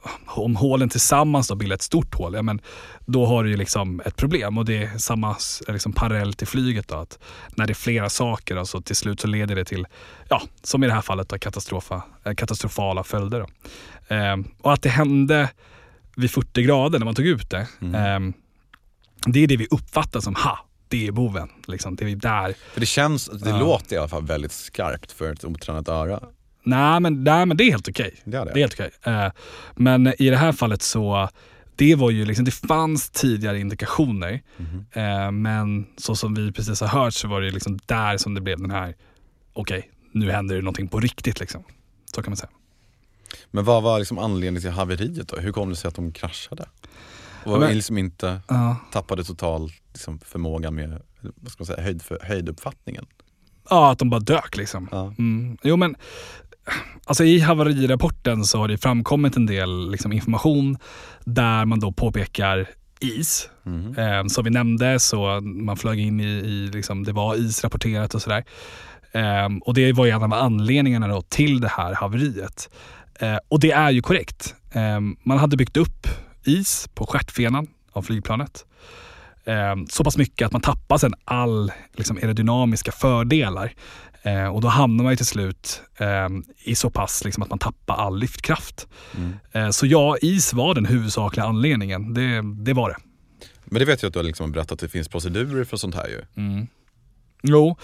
om 0.45 0.57
hålen 0.57 0.88
tillsammans 0.88 1.49
då 1.49 1.54
bildar 1.54 1.75
ett 1.75 1.83
stort 1.83 2.14
hål, 2.14 2.35
ja, 2.35 2.42
men 2.42 2.61
då 3.07 3.26
har 3.26 3.45
du 3.45 3.50
ju 3.50 3.57
liksom 3.57 4.00
ett 4.04 4.16
problem. 4.16 4.59
Och 4.59 4.64
det 4.64 4.76
är 4.83 4.99
samma 4.99 5.37
liksom 5.68 5.92
parallellt 5.92 6.38
till 6.38 6.47
flyget. 6.47 6.88
Då, 6.88 6.95
att 6.95 7.18
när 7.57 7.66
det 7.66 7.73
är 7.73 7.75
flera 7.75 8.09
saker, 8.11 8.57
alltså 8.57 8.80
till 8.83 8.97
slut 8.97 9.21
så 9.21 9.26
leder 9.26 9.54
det 9.57 9.64
till, 9.64 9.87
ja, 10.28 10.42
som 10.62 10.85
i 10.85 10.87
det 10.87 10.92
här 10.92 11.02
fallet, 11.02 11.28
då, 11.28 11.38
katastrofa, 11.38 12.02
eh, 12.25 12.35
katastrofala 12.35 13.04
följder. 13.04 13.47
Ehm, 14.09 14.45
och 14.62 14.73
att 14.73 14.83
det 14.83 14.88
hände 14.88 15.50
vid 16.16 16.30
40 16.30 16.62
grader 16.62 16.99
när 16.99 17.04
man 17.07 17.14
tog 17.14 17.26
ut 17.26 17.50
det, 17.50 17.68
Mm. 17.80 17.95
ehm, 17.95 18.33
det 19.26 19.40
är 19.45 19.47
det 19.47 19.57
vi 19.57 19.66
uppfattar 19.71 20.21
som, 20.21 20.35
ha, 20.35 20.59
det 20.88 21.07
är 21.07 21.12
boven. 21.12 21.49
Liksom. 21.66 21.97
Det 21.97 22.04
är 22.11 22.16
där. 22.16 22.54
För 22.73 22.80
det 22.80 22.87
känns, 22.87 23.26
det 23.26 23.50
Ja. 23.50 23.59
låter 23.59 23.97
i 23.97 23.99
alla 23.99 24.09
fall 24.09 24.26
väldigt 24.26 24.52
skarpt 24.52 25.12
för 25.12 25.33
ett 25.33 25.45
otränat 25.45 25.88
öra. 25.88 26.21
Nej 26.68 27.00
men, 27.00 27.25
nej, 27.25 27.46
men 27.46 27.56
det 27.56 27.64
är 27.64 27.70
helt 27.70 27.88
okej. 27.88 28.14
Det 28.25 28.37
är 28.37 28.44
det. 28.44 28.50
Det 28.54 28.58
är 28.58 28.62
helt 28.62 28.75
okej. 28.75 28.90
Eh, 29.02 29.32
men 29.76 30.06
i 30.22 30.30
det 30.30 30.37
här 30.37 30.52
fallet 30.52 30.82
så, 30.82 31.28
det 31.76 31.94
var 31.94 32.10
ju 32.10 32.25
liksom, 32.25 32.44
det 32.44 32.50
fanns 32.50 33.10
tidigare 33.10 33.60
indikationer. 33.60 34.42
Mhm. 34.56 34.84
Eh, 34.92 35.30
men 35.30 35.87
så 35.96 36.16
som 36.16 36.34
vi 36.34 36.52
precis 36.52 36.80
har 36.80 36.88
hört 36.88 37.14
så 37.14 37.28
var 37.28 37.40
det 37.40 37.50
liksom 37.50 37.78
där 37.87 38.16
som 38.16 38.34
det 38.34 38.40
blev 38.40 38.58
den 38.60 38.70
här, 38.70 38.94
okej, 39.52 39.90
nu 40.12 40.30
händer 40.30 40.54
det 40.56 40.62
någonting 40.62 40.88
på 40.88 41.00
riktigt 41.00 41.40
liksom. 41.40 41.62
Så 42.14 42.22
kan 42.22 42.30
man 42.30 42.37
säga. 42.37 42.50
Men 43.50 43.64
vad 43.64 43.82
var 43.82 43.98
liksom 43.98 44.18
anledningen 44.18 44.62
till 44.62 44.70
haveriet 44.70 45.28
då? 45.28 45.37
Hur 45.37 45.52
kom 45.52 45.68
det 45.70 45.76
sig 45.76 45.88
att 45.88 45.94
de 45.94 46.12
kraschade? 46.12 46.66
Och 47.44 47.60
men- 47.60 47.75
liksom 47.75 47.98
inte 47.98 48.40
Ja. 48.48 48.76
tappade 48.92 49.25
total 49.25 49.70
liksom, 49.92 50.18
förmåga 50.18 50.70
med 50.70 51.02
vad 51.20 51.52
ska 51.52 51.60
man 51.62 51.66
säga, 51.66 51.82
höjd, 51.82 52.02
höjduppfattningen? 52.22 53.06
Ja, 53.70 53.90
att 53.92 53.98
de 53.98 54.10
bara 54.10 54.20
dök 54.20 54.56
liksom. 54.56 54.88
Ja. 54.92 55.14
Mm. 55.18 55.58
Jo 55.62 55.76
men, 55.76 55.96
alltså 57.04 57.25
i 57.25 57.40
haverirapporten 57.40 58.44
så 58.44 58.58
har 58.58 58.68
det 58.68 58.78
framkommit 58.78 59.37
en 59.37 59.46
del 59.46 59.90
liksom, 59.90 60.12
information 60.12 60.78
där 61.25 61.64
man 61.64 61.80
då 61.80 61.92
påpekar 61.92 62.68
is. 63.00 63.50
Mhm. 63.62 63.98
Eh, 63.98 64.25
som 64.26 64.44
vi 64.44 64.50
nämnde 64.50 64.98
så 64.98 65.40
man 65.40 65.76
flög 65.76 66.00
in 66.00 66.20
i, 66.20 66.25
i 66.25 66.70
liksom, 66.72 67.04
det 67.04 67.12
var 67.12 67.37
israpporterat 67.37 68.14
och 68.14 68.22
sådär. 68.22 68.44
Eh, 69.12 69.48
och 69.60 69.75
det 69.75 69.92
var 69.92 70.04
ju 70.04 70.10
en 70.10 70.22
av 70.22 70.32
anledningarna 70.32 71.08
då 71.08 71.22
till 71.22 71.60
det 71.60 71.68
här 71.68 71.94
haveriet. 71.94 72.70
Eh, 73.20 73.38
och 73.48 73.60
det 73.60 73.70
är 73.70 73.90
ju 73.90 74.02
korrekt. 74.02 74.54
Eh, 74.72 75.00
man 75.22 75.38
hade 75.38 75.56
byggt 75.56 75.76
upp 75.76 76.06
is 76.44 76.88
på 76.94 77.06
stjärtfenan 77.06 77.66
av 77.92 78.02
flygplanet. 78.02 78.64
Eh, 79.44 79.76
så 79.88 80.04
pass 80.04 80.18
mycket 80.18 80.46
att 80.46 80.52
man 80.52 80.62
tappar 80.62 80.98
sen 80.98 81.14
all 81.25 81.72
liksom, 81.96 82.16
aerodynamiska 82.16 82.92
fördelar. 82.92 83.72
Eh, 84.22 84.46
och 84.46 84.60
då 84.60 84.68
hamnar 84.68 85.04
man 85.04 85.12
ju 85.12 85.16
till 85.16 85.26
slut 85.26 85.82
eh, 85.96 86.28
i 86.64 86.75
så 86.75 86.90
pass 86.90 87.25
liksom, 87.25 87.42
att 87.42 87.48
man 87.48 87.58
tappar 87.58 87.94
all 87.94 88.18
lyftkraft. 88.18 88.88
Mm. 89.16 89.32
Eh, 89.52 89.70
så 89.70 89.87
ja, 89.87 90.16
is 90.22 90.52
var 90.52 90.75
den 90.75 90.87
huvudsakliga 90.87 91.46
anledningen. 91.46 92.14
Det, 92.14 92.42
det 92.64 92.72
var 92.72 92.88
det. 92.88 92.96
Men 93.64 93.78
det 93.78 93.84
vet 93.84 94.02
jag 94.02 94.08
att 94.08 94.12
du 94.12 94.18
har 94.18 94.25
liksom 94.25 94.52
berättat 94.52 94.72
att 94.72 94.78
det 94.78 94.88
finns 94.88 95.08
procedurer 95.08 95.64
för 95.64 95.76
sånt 95.76 95.94
här 95.94 96.08
ju. 96.08 96.22
Jo. 97.42 97.76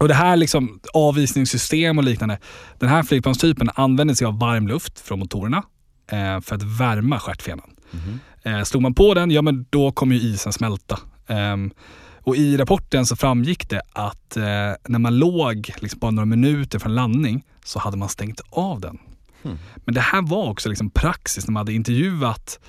Och 0.00 0.08
det 0.08 0.14
här 0.14 0.36
liksom 0.36 0.80
avvisningssystem 0.94 1.98
och 1.98 2.04
liknande. 2.04 2.38
Den 2.78 2.88
här 2.88 3.02
flygplanstypen 3.02 3.70
använder 3.74 4.14
sig 4.14 4.26
av 4.26 4.38
varm 4.38 4.68
luft 4.68 5.00
från 5.00 5.18
motorerna 5.18 5.62
eh, 6.12 6.40
för 6.40 6.54
att 6.54 6.62
värma 6.62 7.20
stjärtfenan. 7.20 7.70
Eh, 8.42 8.62
slog 8.62 8.82
man 8.82 8.94
på 8.94 9.14
den, 9.14 9.30
ja 9.30 9.42
men 9.42 9.66
då 9.70 9.92
kommer 9.92 10.16
ju 10.16 10.20
isen 10.20 10.52
smälta. 10.52 10.98
Ehm, 11.26 11.70
och 12.28 12.36
i 12.36 12.56
rapporten 12.56 13.06
så 13.06 13.16
framgick 13.16 13.68
det 13.68 13.82
att 13.92 14.36
eh, 14.36 14.42
när 14.88 14.98
man 14.98 15.18
låg 15.18 15.72
liksom 15.78 16.00
bara 16.00 16.10
några 16.10 16.26
minuter 16.26 16.78
från 16.78 16.94
landning 16.94 17.44
så 17.64 17.78
hade 17.78 17.96
man 17.96 18.08
stängt 18.08 18.40
av 18.50 18.80
den. 18.80 18.98
Men 19.74 19.94
det 19.94 20.00
här 20.00 20.22
var 20.22 20.50
också 20.50 20.68
liksom 20.68 20.90
praxis 20.90 21.46
när 21.46 21.52
man 21.52 21.60
hade 21.60 21.72
intervjuat 21.72 22.60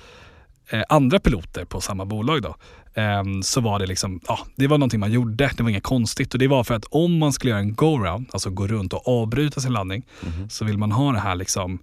eh, 0.70 0.82
andra 0.88 1.18
piloter 1.18 1.64
på 1.64 1.80
samma 1.80 2.04
bolag 2.04 2.42
då. 2.42 2.56
ehm, 2.94 3.42
så 3.42 3.60
var 3.60 3.78
det 3.78 3.86
liksom, 3.86 4.20
ja, 4.28 4.38
det 4.56 4.66
var 4.66 4.78
någonting 4.78 5.00
man 5.00 5.12
gjorde. 5.12 5.50
Det 5.56 5.62
var 5.62 5.70
inget 5.70 5.82
konstigt 5.82 6.32
och 6.32 6.38
det 6.38 6.48
var 6.48 6.64
för 6.64 6.74
att 6.74 6.84
om 6.90 7.18
man 7.18 7.32
skulle 7.32 7.50
göra 7.50 7.60
en 7.60 7.74
go-round, 7.74 8.28
alltså 8.32 8.50
gå 8.50 8.66
runt 8.66 8.92
och 8.92 9.08
avbryta 9.08 9.60
sin 9.60 9.72
landning, 9.72 10.06
så 10.48 10.64
vill 10.64 10.78
man 10.78 10.92
ha 10.92 11.12
det 11.12 11.20
här 11.20 11.34
liksom, 11.34 11.78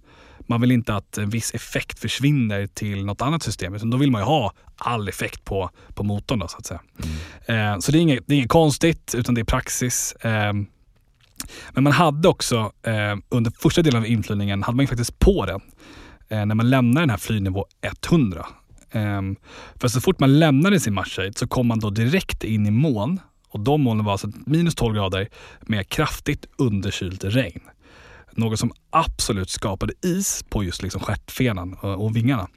man 0.48 0.60
vill 0.60 0.72
inte 0.72 0.94
att 0.94 1.18
en 1.18 1.30
viss 1.30 1.54
effekt 1.54 1.98
försvinner 1.98 2.66
till 2.66 3.04
något 3.04 3.22
annat 3.22 3.42
system, 3.42 3.74
utan 3.74 3.90
då 3.90 3.96
vill 3.96 4.10
man 4.10 4.20
ju 4.20 4.24
ha 4.24 4.52
all 4.76 5.08
effekt 5.08 5.44
på, 5.44 5.70
på 5.94 6.02
motorn 6.02 6.38
då 6.38 6.48
så 6.48 6.58
att 6.58 6.66
säga. 6.66 6.80
Eh, 7.46 7.78
så 7.78 7.92
det 7.92 7.98
är, 7.98 8.00
inget, 8.00 8.24
det 8.26 8.34
är 8.34 8.36
inget 8.36 8.50
konstigt, 8.50 9.14
utan 9.16 9.34
det 9.34 9.40
är 9.40 9.44
praxis. 9.44 10.12
Eh, 10.12 10.52
men 11.70 11.84
man 11.84 11.92
hade 11.92 12.28
också 12.28 12.72
eh, 12.82 13.16
under 13.28 13.52
första 13.58 13.82
delen 13.82 14.02
av 14.02 14.06
inflygningen 14.06 14.62
hade 14.62 14.76
man 14.76 14.82
ju 14.82 14.86
faktiskt 14.86 15.18
på 15.18 15.46
den 15.46 15.60
eh, 16.28 16.46
när 16.46 16.54
man 16.54 16.70
lämnar 16.70 17.00
den 17.00 17.10
här 17.10 17.16
flygnivå 17.16 17.66
100. 18.10 18.46
Eh, 18.90 19.22
för 19.76 19.88
så 19.88 20.00
fort 20.00 20.20
man 20.20 20.38
lämnade 20.38 20.80
sin 20.80 20.94
matchhöjd 20.94 21.38
så 21.38 21.48
kom 21.48 21.66
man 21.66 21.78
då 21.78 21.90
direkt 21.90 22.44
in 22.44 22.66
i 22.66 22.70
moln 22.70 23.20
och 23.48 23.60
de 23.60 23.80
molnen 23.80 24.04
var 24.04 24.12
alltså 24.12 24.30
minus 24.46 24.74
12 24.74 24.94
grader 24.94 25.28
med 25.60 25.88
kraftigt 25.88 26.46
underkylt 26.58 27.24
regn. 27.24 27.60
Något 28.30 28.58
som 28.58 28.72
absolut 28.90 29.50
skapade 29.50 29.92
is 30.02 30.44
på 30.48 30.64
just 30.64 30.82
liksom 30.82 31.00
stjärtfenan 31.00 31.76
eh, 31.82 31.92
och, 31.92 32.16
vingarna. 32.16 32.48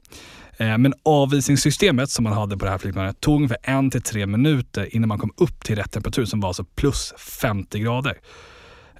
Eh, 0.56 0.78
men 0.78 0.94
avisningssystemet 1.02 2.10
som 2.10 2.24
man 2.24 2.32
hade 2.32 2.56
på 2.56 2.64
det 2.64 2.70
här 2.70 2.78
flygplanet 2.78 3.20
tog 3.20 3.36
ungefär 3.36 3.58
en 3.62 3.90
till 3.90 4.02
tre 4.02 4.26
minuter 4.26 4.96
innan 4.96 5.08
man 5.08 5.18
kom 5.18 5.32
upp 5.36 5.64
till 5.64 5.76
rätt 5.76 5.92
temperatur 5.92 6.24
som 6.24 6.40
var 6.40 6.48
alltså 6.48 6.64
plus 6.64 7.14
50 7.18 7.78
grader. 7.78 8.18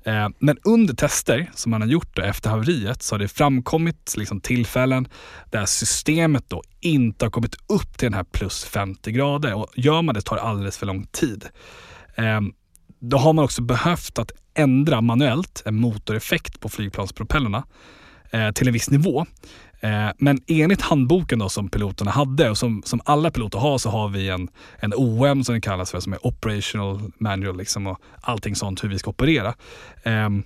Eh, 0.04 0.28
men 0.38 0.58
under 0.64 0.94
tester 0.94 1.50
som 1.54 1.70
man 1.70 1.82
har 1.82 1.88
gjort 1.88 2.18
efter 2.18 2.50
haveriet 2.50 3.02
så 3.02 3.14
har 3.14 3.18
det 3.18 3.28
framkommit 3.28 4.14
liksom 4.16 4.40
tillfällen 4.40 5.08
där 5.50 5.66
systemet 5.66 6.44
då 6.48 6.62
inte 6.80 7.24
har 7.24 7.30
kommit 7.30 7.54
upp 7.68 7.98
till 7.98 8.06
den 8.06 8.14
här 8.14 8.24
plus 8.24 8.64
50 8.64 9.12
grader 9.12 9.54
och 9.54 9.68
gör 9.74 10.02
man 10.02 10.14
det 10.14 10.22
tar 10.22 10.36
det 10.36 10.42
alldeles 10.42 10.78
för 10.78 10.86
lång 10.86 11.06
tid. 11.06 11.48
Eh, 13.02 13.08
Då 13.08 13.16
har 13.16 13.32
man 13.32 13.44
också 13.44 13.62
behövt 13.62 14.18
att 14.18 14.32
ändra 14.54 15.00
manuellt 15.00 15.62
en 15.66 15.74
motoreffekt 15.74 16.60
på 16.60 16.68
flygplanspropellerna 16.68 17.64
eh, 18.30 18.50
till 18.50 18.66
en 18.66 18.72
viss 18.72 18.90
nivå. 18.90 19.26
Eh, 19.80 20.08
Men 20.18 20.40
enligt 20.46 20.80
handboken 20.82 21.38
då 21.38 21.48
som 21.48 21.68
piloterna 21.68 22.10
hade 22.10 22.50
och 22.50 22.58
som, 22.58 22.82
som 22.84 23.00
alla 23.04 23.30
piloter 23.30 23.58
har 23.58 23.78
så 23.78 23.90
har 23.90 24.08
vi 24.08 24.28
en, 24.28 24.48
en 24.78 24.92
OM 24.96 25.44
som 25.44 25.54
det 25.54 25.60
kallas 25.60 25.90
för 25.90 26.00
som 26.00 26.12
är 26.12 26.26
Operational 26.26 27.00
Manual 27.18 27.56
liksom 27.56 27.86
och 27.86 27.98
allting 28.20 28.56
sånt 28.56 28.84
hur 28.84 28.88
vi 28.88 28.98
ska 28.98 29.10
operera. 29.10 29.54
Ehm, 30.02 30.42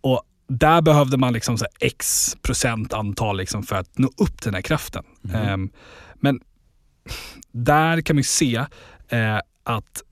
och 0.00 0.22
där 0.48 0.82
behövde 0.82 1.16
man 1.16 1.32
liksom 1.32 1.58
så 1.58 1.66
x 1.80 2.36
procent 2.42 2.92
antal 2.92 3.36
liksom 3.36 3.62
för 3.62 3.76
att 3.76 3.98
nå 3.98 4.08
upp 4.16 4.40
till 4.40 4.44
den 4.50 4.54
här 4.54 4.62
kraften. 4.62 5.04
Ehm, 5.34 5.70
men 6.14 6.40
där 7.52 8.00
kan 8.00 8.16
man 8.16 8.20
ju 8.20 8.24
se 8.24 8.56
eh, 9.08 9.38
att 9.64 10.02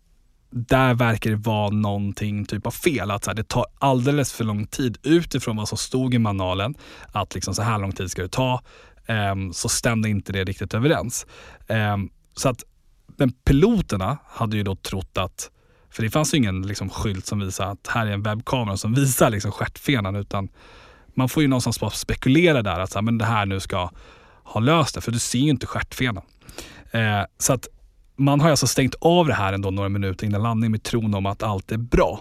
där 0.50 0.94
verkar 0.94 1.30
det 1.30 1.36
vara 1.36 1.70
någonting 1.70 2.44
typ 2.44 2.66
av 2.66 2.70
fel. 2.70 3.10
Att 3.10 3.24
så 3.24 3.30
här, 3.30 3.36
det 3.36 3.48
tar 3.48 3.66
alldeles 3.78 4.32
för 4.32 4.44
lång 4.44 4.66
tid 4.66 4.98
utifrån 5.02 5.56
vad 5.56 5.68
som 5.68 5.78
stod 5.78 6.14
i 6.14 6.18
manualen. 6.18 6.74
Att 7.12 7.34
liksom 7.34 7.54
så 7.54 7.62
här 7.62 7.78
lång 7.78 7.92
tid 7.92 8.10
ska 8.10 8.22
det 8.22 8.28
ta. 8.28 8.62
Um, 9.32 9.52
så 9.52 9.68
stämde 9.68 10.08
inte 10.08 10.32
det 10.32 10.44
riktigt 10.44 10.74
överens. 10.74 11.26
Um, 11.68 12.10
så 12.34 12.48
att 12.48 12.64
men 13.16 13.32
piloterna 13.32 14.18
hade 14.26 14.56
ju 14.56 14.62
då 14.62 14.76
trott 14.76 15.18
att, 15.18 15.50
för 15.90 16.02
det 16.02 16.10
fanns 16.10 16.34
ju 16.34 16.38
ingen 16.38 16.62
liksom, 16.62 16.90
skylt 16.90 17.26
som 17.26 17.40
visar 17.40 17.66
att 17.66 17.86
här 17.86 18.06
är 18.06 18.10
en 18.10 18.22
webbkamera 18.22 18.76
som 18.76 18.94
visar 19.00 19.30
liksom, 19.30 19.52
stjärtfenan 19.52 20.16
utan 20.16 20.48
man 21.14 21.28
får 21.28 21.42
ju 21.42 21.48
någonstans 21.48 21.80
bara 21.80 21.90
spekulera 21.90 22.62
där 22.62 22.80
att 22.80 22.90
så 22.90 22.98
här, 22.98 23.02
men 23.02 23.18
det 23.18 23.24
här 23.24 23.46
nu 23.46 23.60
ska 23.60 23.90
ha 24.44 24.60
löst 24.60 24.94
det 24.94 25.00
för 25.00 25.12
du 25.12 25.18
ser 25.18 25.38
ju 25.38 25.50
inte 25.50 25.66
stjärtfenan. 25.66 26.24
Eh, 26.90 27.22
så 27.38 27.52
att 27.52 27.68
man 28.20 28.40
har 28.40 28.50
alltså 28.50 28.66
stängt 28.66 28.94
av 29.00 29.26
det 29.26 29.34
här 29.34 29.52
ändå 29.52 29.70
några 29.70 29.88
minuter 29.88 30.26
innan 30.26 30.42
landning 30.42 30.70
med 30.70 30.82
tron 30.82 31.14
om 31.14 31.26
att 31.26 31.42
allt 31.42 31.72
är 31.72 31.76
bra. 31.76 32.20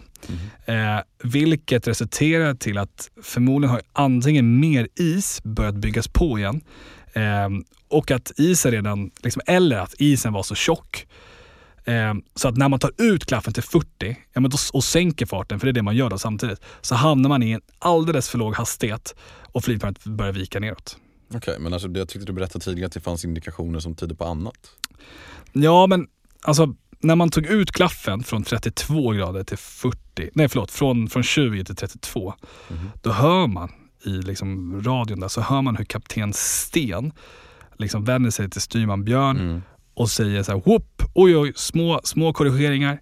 Eh, 0.65 0.99
vilket 1.23 1.88
resulterar 1.88 2.53
till 2.53 2.77
att 2.77 3.09
förmodligen 3.23 3.71
har 3.71 3.81
antingen 3.93 4.59
mer 4.59 4.88
is 4.95 5.43
börjat 5.43 5.75
byggas 5.75 6.07
på 6.07 6.39
igen 6.39 6.62
eh, 7.13 7.49
och 7.88 8.12
att 8.12 8.31
isen 8.39 8.71
redan, 8.71 9.12
liksom, 9.23 9.41
eller 9.45 9.77
att 9.77 9.93
isen 9.97 10.33
var 10.33 10.43
så 10.43 10.55
tjock 10.55 11.07
eh, 11.85 12.13
så 12.35 12.47
att 12.47 12.57
när 12.57 12.69
man 12.69 12.79
tar 12.79 12.91
ut 12.97 13.25
klaffen 13.25 13.53
till 13.53 13.63
40 13.63 14.17
ja, 14.33 14.41
men 14.41 14.51
då, 14.51 14.57
och 14.73 14.83
sänker 14.83 15.25
farten, 15.25 15.59
för 15.59 15.67
det 15.67 15.71
är 15.71 15.73
det 15.73 15.83
man 15.83 15.95
gör 15.95 16.09
då 16.09 16.17
samtidigt, 16.17 16.62
så 16.81 16.95
hamnar 16.95 17.29
man 17.29 17.43
i 17.43 17.51
en 17.51 17.62
alldeles 17.79 18.29
för 18.29 18.38
låg 18.38 18.55
hastighet 18.55 19.15
och 19.51 19.63
flygplanet 19.63 20.03
börjar 20.03 20.33
vika 20.33 20.59
neråt. 20.59 20.97
Okej, 21.33 21.59
men 21.59 21.73
alltså, 21.73 21.89
jag 21.89 22.09
tyckte 22.09 22.25
du 22.25 22.33
berättade 22.33 22.65
tidigare 22.65 22.85
att 22.85 22.93
det 22.93 22.99
fanns 22.99 23.25
indikationer 23.25 23.79
som 23.79 23.95
tyder 23.95 24.15
på 24.15 24.25
annat. 24.25 24.71
Ja, 25.53 25.88
men 25.88 26.07
alltså 26.41 26.75
när 26.99 27.15
man 27.15 27.29
tog 27.29 27.45
ut 27.45 27.71
klaffen 27.71 28.23
från 28.23 28.43
32 28.43 29.12
grader 29.12 29.43
till 29.43 29.57
40, 29.57 30.29
nej 30.33 30.49
förlåt, 30.49 30.71
från, 30.71 31.09
från 31.09 31.23
20 31.23 31.63
till 31.63 31.75
32, 31.75 32.33
då 33.01 33.12
hör 33.12 33.47
man 33.47 33.71
i 34.05 34.09
liksom 34.09 34.81
radion 34.83 35.19
där, 35.19 35.27
så 35.27 35.41
hör 35.41 35.62
man 35.62 35.75
hur 35.75 35.85
kapten 35.85 36.33
Sten 36.33 37.12
liksom 37.77 38.03
vänder 38.03 38.31
sig 38.31 38.49
till 38.49 38.62
styrman 38.62 39.03
Björn 39.03 39.62
och 39.93 40.09
säger 40.09 40.43
så 40.43 40.51
här, 40.51 40.62
whoop, 40.65 41.03
oj 41.13 41.38
oj, 41.38 41.53
små, 41.55 42.01
små 42.03 42.33
korrigeringar. 42.33 43.01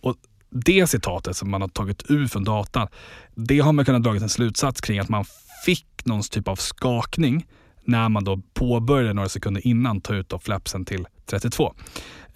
Och 0.00 0.16
det 0.50 0.86
citatet 0.86 1.36
som 1.36 1.50
man 1.50 1.60
har 1.60 1.68
tagit 1.68 2.10
ut 2.10 2.32
från 2.32 2.44
datan, 2.44 2.88
det 3.34 3.58
har 3.58 3.72
man 3.72 3.84
kunnat 3.84 4.02
dra 4.02 4.16
en 4.16 4.28
slutsats 4.28 4.80
kring 4.80 4.98
att 4.98 5.08
man 5.08 5.24
fick 5.64 5.86
någon 6.04 6.22
typ 6.22 6.48
av 6.48 6.56
skakning 6.56 7.46
när 7.86 8.08
man 8.08 8.24
då 8.24 8.40
påbörjade 8.54 9.12
några 9.12 9.28
sekunder 9.28 9.66
innan 9.66 10.00
ta 10.00 10.14
ut 10.14 10.28
då 10.28 10.38
flapsen 10.38 10.84
till 10.84 11.06
32. 11.26 11.74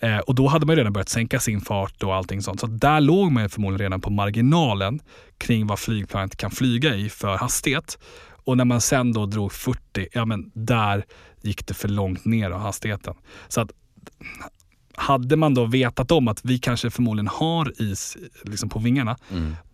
Eh, 0.01 0.19
och 0.19 0.35
då 0.35 0.47
hade 0.47 0.67
man 0.67 0.77
redan 0.77 0.93
börjat 0.93 1.09
sänka 1.09 1.41
sin 1.41 1.61
fart 1.61 2.03
och 2.03 2.15
allting 2.15 2.43
sånt. 2.43 2.61
Så 2.61 2.67
där 2.67 3.01
låg 3.01 3.33
man 3.33 3.51
förmodligen 3.51 3.79
redan 3.79 4.01
på 4.01 4.11
marginalen 4.11 5.01
kring 5.39 5.67
vad 5.67 5.79
flygplanet 5.79 6.37
kan 6.37 6.51
flyga 6.51 6.95
i 6.95 7.09
för 7.09 7.37
hastighet. 7.37 7.99
Och 8.45 8.57
när 8.57 8.65
man 8.65 8.81
sen 8.81 9.13
då 9.13 9.27
drog 9.27 9.53
40, 9.53 10.09
ja 10.13 10.25
men 10.25 10.51
där 10.55 11.05
gick 11.43 11.67
det 11.67 11.75
för 11.75 11.89
långt 11.89 12.25
ner 12.25 12.51
av 12.51 12.61
hastigheten. 12.61 13.15
Så 13.49 13.61
att 13.61 13.71
hade 15.01 15.37
man 15.37 15.55
då 15.55 15.65
vetat 15.65 16.11
om 16.11 16.29
att 16.29 16.41
vi 16.45 16.59
kanske 16.59 16.91
förmodligen 16.91 17.29
har 17.29 17.83
is 17.83 18.17
liksom 18.43 18.69
på 18.69 18.79
vingarna, 18.79 19.17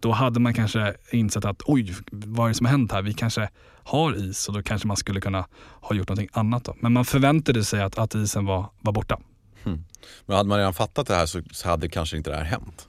då 0.00 0.12
hade 0.12 0.40
man 0.40 0.54
kanske 0.54 0.94
insett 1.12 1.44
att 1.44 1.62
oj, 1.64 1.94
vad 2.10 2.46
är 2.46 2.48
det 2.48 2.54
som 2.54 2.66
har 2.66 2.70
hänt 2.70 2.92
här? 2.92 3.02
Vi 3.02 3.14
kanske 3.14 3.48
har 3.82 4.14
is 4.14 4.48
och 4.48 4.54
då 4.54 4.62
kanske 4.62 4.88
man 4.88 4.96
skulle 4.96 5.20
kunna 5.20 5.46
ha 5.80 5.96
gjort 5.96 6.08
någonting 6.08 6.28
annat. 6.32 6.64
Då. 6.64 6.76
Men 6.80 6.92
man 6.92 7.04
förväntade 7.04 7.64
sig 7.64 7.82
att, 7.82 7.98
att 7.98 8.14
isen 8.14 8.44
var, 8.44 8.66
var 8.80 8.92
borta. 8.92 9.18
Men 10.26 10.36
hade 10.36 10.48
man 10.48 10.58
redan 10.58 10.74
fattat 10.74 11.06
det 11.06 11.14
här 11.14 11.26
så, 11.26 11.42
så 11.50 11.68
hade 11.68 11.88
kanske 11.88 12.16
inte 12.16 12.30
det 12.30 12.36
här 12.36 12.44
hänt. 12.44 12.88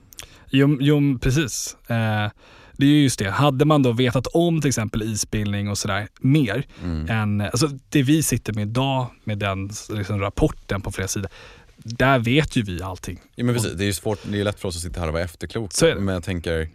Jo, 0.50 0.78
jo 0.80 1.18
precis. 1.18 1.76
Eh, 1.86 2.30
det 2.78 2.86
är 2.86 2.90
ju 2.90 3.02
just 3.02 3.18
det. 3.18 3.30
Hade 3.30 3.64
man 3.64 3.82
då 3.82 3.92
vetat 3.92 4.26
om 4.26 4.60
till 4.60 4.68
exempel 4.68 5.02
isbildning 5.02 5.70
och 5.70 5.78
sådär 5.78 6.08
mer 6.20 6.66
än 7.08 7.40
alltså 7.40 7.68
det 7.88 8.02
vi 8.02 8.22
sitter 8.22 8.52
med 8.52 8.68
idag 8.68 9.06
med 9.24 9.38
den 9.38 9.70
liksom, 9.90 10.20
rapporten 10.20 10.80
på 10.80 10.92
flera 10.92 11.08
sidor. 11.08 11.30
Där 11.84 12.18
vet 12.18 12.56
ju 12.56 12.62
vi 12.62 12.82
allting. 12.82 13.20
Ja, 13.34 13.44
men 13.44 13.54
precis, 13.54 13.72
det 13.72 13.84
är 13.84 13.86
ju 13.86 13.92
svårt, 13.92 14.18
det 14.24 14.40
är 14.40 14.44
lätt 14.44 14.60
för 14.60 14.68
oss 14.68 14.76
att 14.76 14.82
sitta 14.82 15.00
här 15.00 15.06
och 15.06 15.12
vara 15.12 15.22
efterkloka. 15.22 15.94
Men 15.98 16.14
jag 16.14 16.24
tänker, 16.24 16.68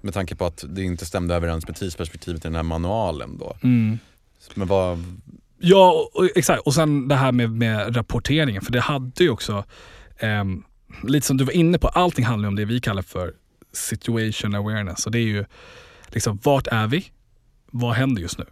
med 0.00 0.14
tanke 0.14 0.34
på 0.34 0.46
att 0.46 0.64
det 0.68 0.82
inte 0.82 1.06
stämde 1.06 1.34
överens 1.34 1.66
med 1.66 1.76
tidsperspektivet 1.76 2.44
i 2.44 2.48
den 2.48 2.54
här 2.54 2.62
manualen 2.62 3.38
då. 3.38 3.56
Mm. 3.62 3.98
Men 4.54 4.68
vad, 4.68 5.04
Ja, 5.58 6.10
och, 6.14 6.28
exakt. 6.36 6.62
Och 6.62 6.74
sen 6.74 7.08
det 7.08 7.14
här 7.14 7.32
med, 7.32 7.50
med 7.50 7.96
rapporteringen. 7.96 8.62
För 8.62 8.72
det 8.72 8.80
hade 8.80 9.24
ju 9.24 9.30
också, 9.30 9.64
ehm, 10.18 10.62
lite 11.02 11.26
som 11.26 11.36
du 11.36 11.44
var 11.44 11.52
inne 11.52 11.78
på, 11.78 11.88
allting 11.88 12.24
handlar 12.24 12.48
om 12.48 12.56
det 12.56 12.64
vi 12.64 12.80
kallar 12.80 13.02
för 13.02 13.32
situation 13.72 14.54
awareness. 14.54 15.06
Och 15.06 15.12
det 15.12 15.18
är 15.18 15.26
ju 15.26 15.44
liksom, 16.08 16.38
vart 16.42 16.66
är 16.66 16.86
vi? 16.86 17.12
vad 17.72 17.94
händer 17.94 18.22
just 18.22 18.38
nu? 18.38 18.44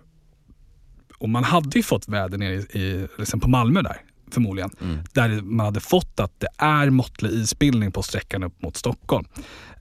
Och 1.18 1.28
man 1.28 1.44
hade 1.44 1.78
ju 1.78 1.82
fått 1.82 2.08
väder 2.08 2.38
nere 2.38 2.54
i, 2.54 2.78
i, 2.78 3.06
liksom 3.18 3.40
på 3.40 3.48
Malmö 3.48 3.82
där, 3.82 4.02
förmodligen. 4.34 4.70
Mm. 4.82 4.98
Där 5.12 5.40
man 5.42 5.66
hade 5.66 5.80
fått 5.80 6.20
att 6.20 6.40
det 6.40 6.48
är 6.58 6.90
måttlig 6.90 7.30
isbildning 7.30 7.92
på 7.92 8.02
sträckan 8.02 8.42
upp 8.42 8.62
mot 8.62 8.76
Stockholm. 8.76 9.26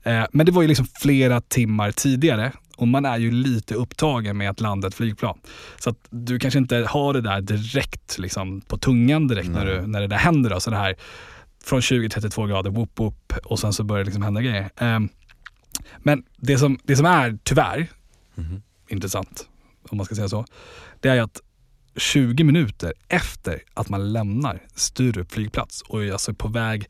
Eh, 0.02 0.24
men 0.32 0.46
det 0.46 0.52
var 0.52 0.62
ju 0.62 0.68
liksom 0.68 0.86
flera 1.00 1.40
timmar 1.40 1.92
tidigare 1.92 2.52
och 2.76 2.88
man 2.88 3.04
är 3.04 3.18
ju 3.18 3.30
lite 3.30 3.74
upptagen 3.74 4.36
med 4.36 4.50
att 4.50 4.60
landa 4.60 4.88
ett 4.88 4.94
flygplan. 4.94 5.38
Så 5.78 5.90
att 5.90 5.96
du 6.10 6.38
kanske 6.38 6.58
inte 6.58 6.76
har 6.76 7.12
det 7.12 7.20
där 7.20 7.40
direkt 7.40 8.18
liksom, 8.18 8.60
på 8.60 8.78
tungan 8.78 9.28
direkt 9.28 9.48
när, 9.48 9.66
du, 9.66 9.86
när 9.86 10.00
det 10.00 10.06
där 10.06 10.16
händer. 10.16 10.50
Då. 10.50 10.60
Så 10.60 10.70
det 10.70 10.76
här 10.76 10.96
från 11.64 11.80
20-32 11.80 12.48
grader, 12.48 12.70
whoop 12.70 12.90
whoop, 12.98 13.32
och 13.44 13.58
sen 13.58 13.72
så 13.72 13.84
börjar 13.84 14.04
det 14.04 14.06
liksom 14.08 14.22
hända 14.22 14.40
grejer. 14.42 14.70
Eh, 14.76 15.00
men 15.98 16.24
det 16.36 16.58
som, 16.58 16.78
det 16.84 16.96
som 16.96 17.06
är 17.06 17.38
tyvärr 17.44 17.88
Mhm. 18.34 18.62
intressant, 18.88 19.48
om 19.88 19.96
man 19.96 20.06
ska 20.06 20.14
säga 20.14 20.28
så, 20.28 20.44
det 21.00 21.08
är 21.08 21.22
att 21.22 21.40
20 21.96 22.44
minuter 22.44 22.94
efter 23.08 23.62
att 23.74 23.88
man 23.88 24.12
lämnar 24.12 24.62
Sturup 24.74 25.32
flygplats 25.32 25.82
och 25.82 26.04
är 26.04 26.12
alltså 26.12 26.34
på 26.34 26.48
väg 26.48 26.86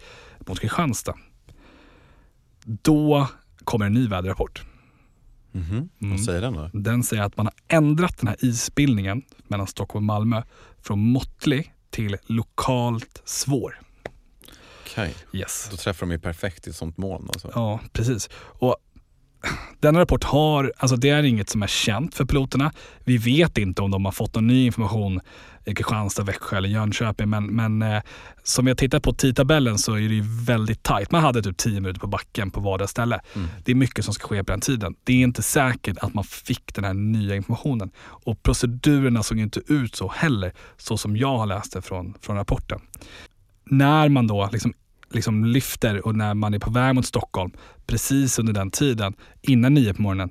mot 0.46 0.60
Kristianstad, 0.60 1.14
då 2.64 3.28
kommer 3.64 3.86
en 3.86 3.92
ny 3.92 4.08
väderrapport. 4.08 4.62
Mhm. 5.52 5.88
Mm. 6.00 6.10
Vad 6.16 6.20
säger 6.20 6.40
den 6.40 6.52
då? 6.54 6.70
Den 6.72 7.02
säger 7.02 7.22
att 7.22 7.36
man 7.36 7.46
har 7.46 7.54
ändrat 7.78 8.18
den 8.18 8.28
här 8.28 8.36
isbildningen 8.44 9.22
mellan 9.48 9.66
Stockholm 9.66 10.02
och 10.10 10.14
Malmö 10.14 10.42
från 10.82 10.98
måttlig 10.98 11.74
till 11.90 12.16
lokalt 12.26 13.22
svår. 13.24 13.80
Okej, 14.86 15.14
Yes. 15.32 15.68
då 15.70 15.76
träffar 15.76 16.06
de 16.06 16.12
ju 16.12 16.18
perfekt 16.18 16.66
i 16.66 16.70
ett 16.70 16.76
sånt 16.76 16.96
moln. 16.96 17.28
Alltså. 17.28 17.50
Ja, 17.54 17.80
precis. 17.92 18.28
Och 18.34 18.76
denna 19.80 20.00
rapport 20.00 20.24
har, 20.24 20.72
alltså 20.76 20.96
det 20.96 21.08
är 21.08 21.22
inget 21.22 21.50
som 21.50 21.62
är 21.62 21.66
känt 21.66 22.14
för 22.14 22.24
piloterna. 22.24 22.72
Vi 23.04 23.18
vet 23.18 23.58
inte 23.58 23.82
om 23.82 23.90
de 23.90 24.04
har 24.04 24.12
fått 24.12 24.34
någon 24.34 24.46
ny 24.46 24.66
information 24.66 25.20
i 25.64 25.74
Kristianstad, 25.74 26.22
Växjö 26.22 26.56
eller 26.56 26.68
Jönköping. 26.68 27.30
Men, 27.30 27.46
men 27.46 27.82
eh, 27.82 28.02
som 28.42 28.66
jag 28.66 28.78
tittar 28.78 29.00
på 29.00 29.12
tidtabellen 29.12 29.78
så 29.78 29.94
är 29.94 30.00
det 30.00 30.14
ju 30.14 30.24
väldigt 30.46 30.82
tajt. 30.82 31.10
Man 31.10 31.22
hade 31.22 31.42
typ 31.42 31.56
10 31.56 31.80
minuter 31.80 32.00
på 32.00 32.06
backen 32.06 32.50
på 32.50 32.60
vardera 32.60 32.88
ställe. 32.88 33.20
Mm. 33.34 33.48
Det 33.64 33.72
är 33.72 33.76
mycket 33.76 34.04
som 34.04 34.14
ska 34.14 34.28
ske 34.28 34.44
på 34.44 34.52
den 34.52 34.60
tiden. 34.60 34.94
Det 35.04 35.12
är 35.12 35.22
inte 35.22 35.42
säkert 35.42 35.98
att 35.98 36.14
man 36.14 36.24
fick 36.24 36.74
den 36.74 36.84
här 36.84 36.94
nya 36.94 37.36
informationen. 37.36 37.90
Och 38.00 38.42
procedurerna 38.42 39.22
såg 39.22 39.38
inte 39.38 39.60
ut 39.66 39.94
så 39.94 40.08
heller, 40.08 40.52
så 40.76 40.96
som 40.96 41.16
jag 41.16 41.38
har 41.38 41.46
läst 41.46 41.72
det 41.72 41.82
från, 41.82 42.14
från 42.20 42.36
rapporten. 42.36 42.80
När 43.64 44.08
man 44.08 44.26
då 44.26 44.48
liksom, 44.52 44.74
liksom 45.10 45.44
lyfter 45.44 46.06
och 46.06 46.16
när 46.16 46.34
man 46.34 46.54
är 46.54 46.58
på 46.58 46.70
väg 46.70 46.94
mot 46.94 47.06
Stockholm, 47.06 47.52
precis 47.86 48.38
under 48.38 48.52
den 48.52 48.70
tiden, 48.70 49.14
innan 49.42 49.74
nio 49.74 49.94
på 49.94 50.02
morgonen, 50.02 50.30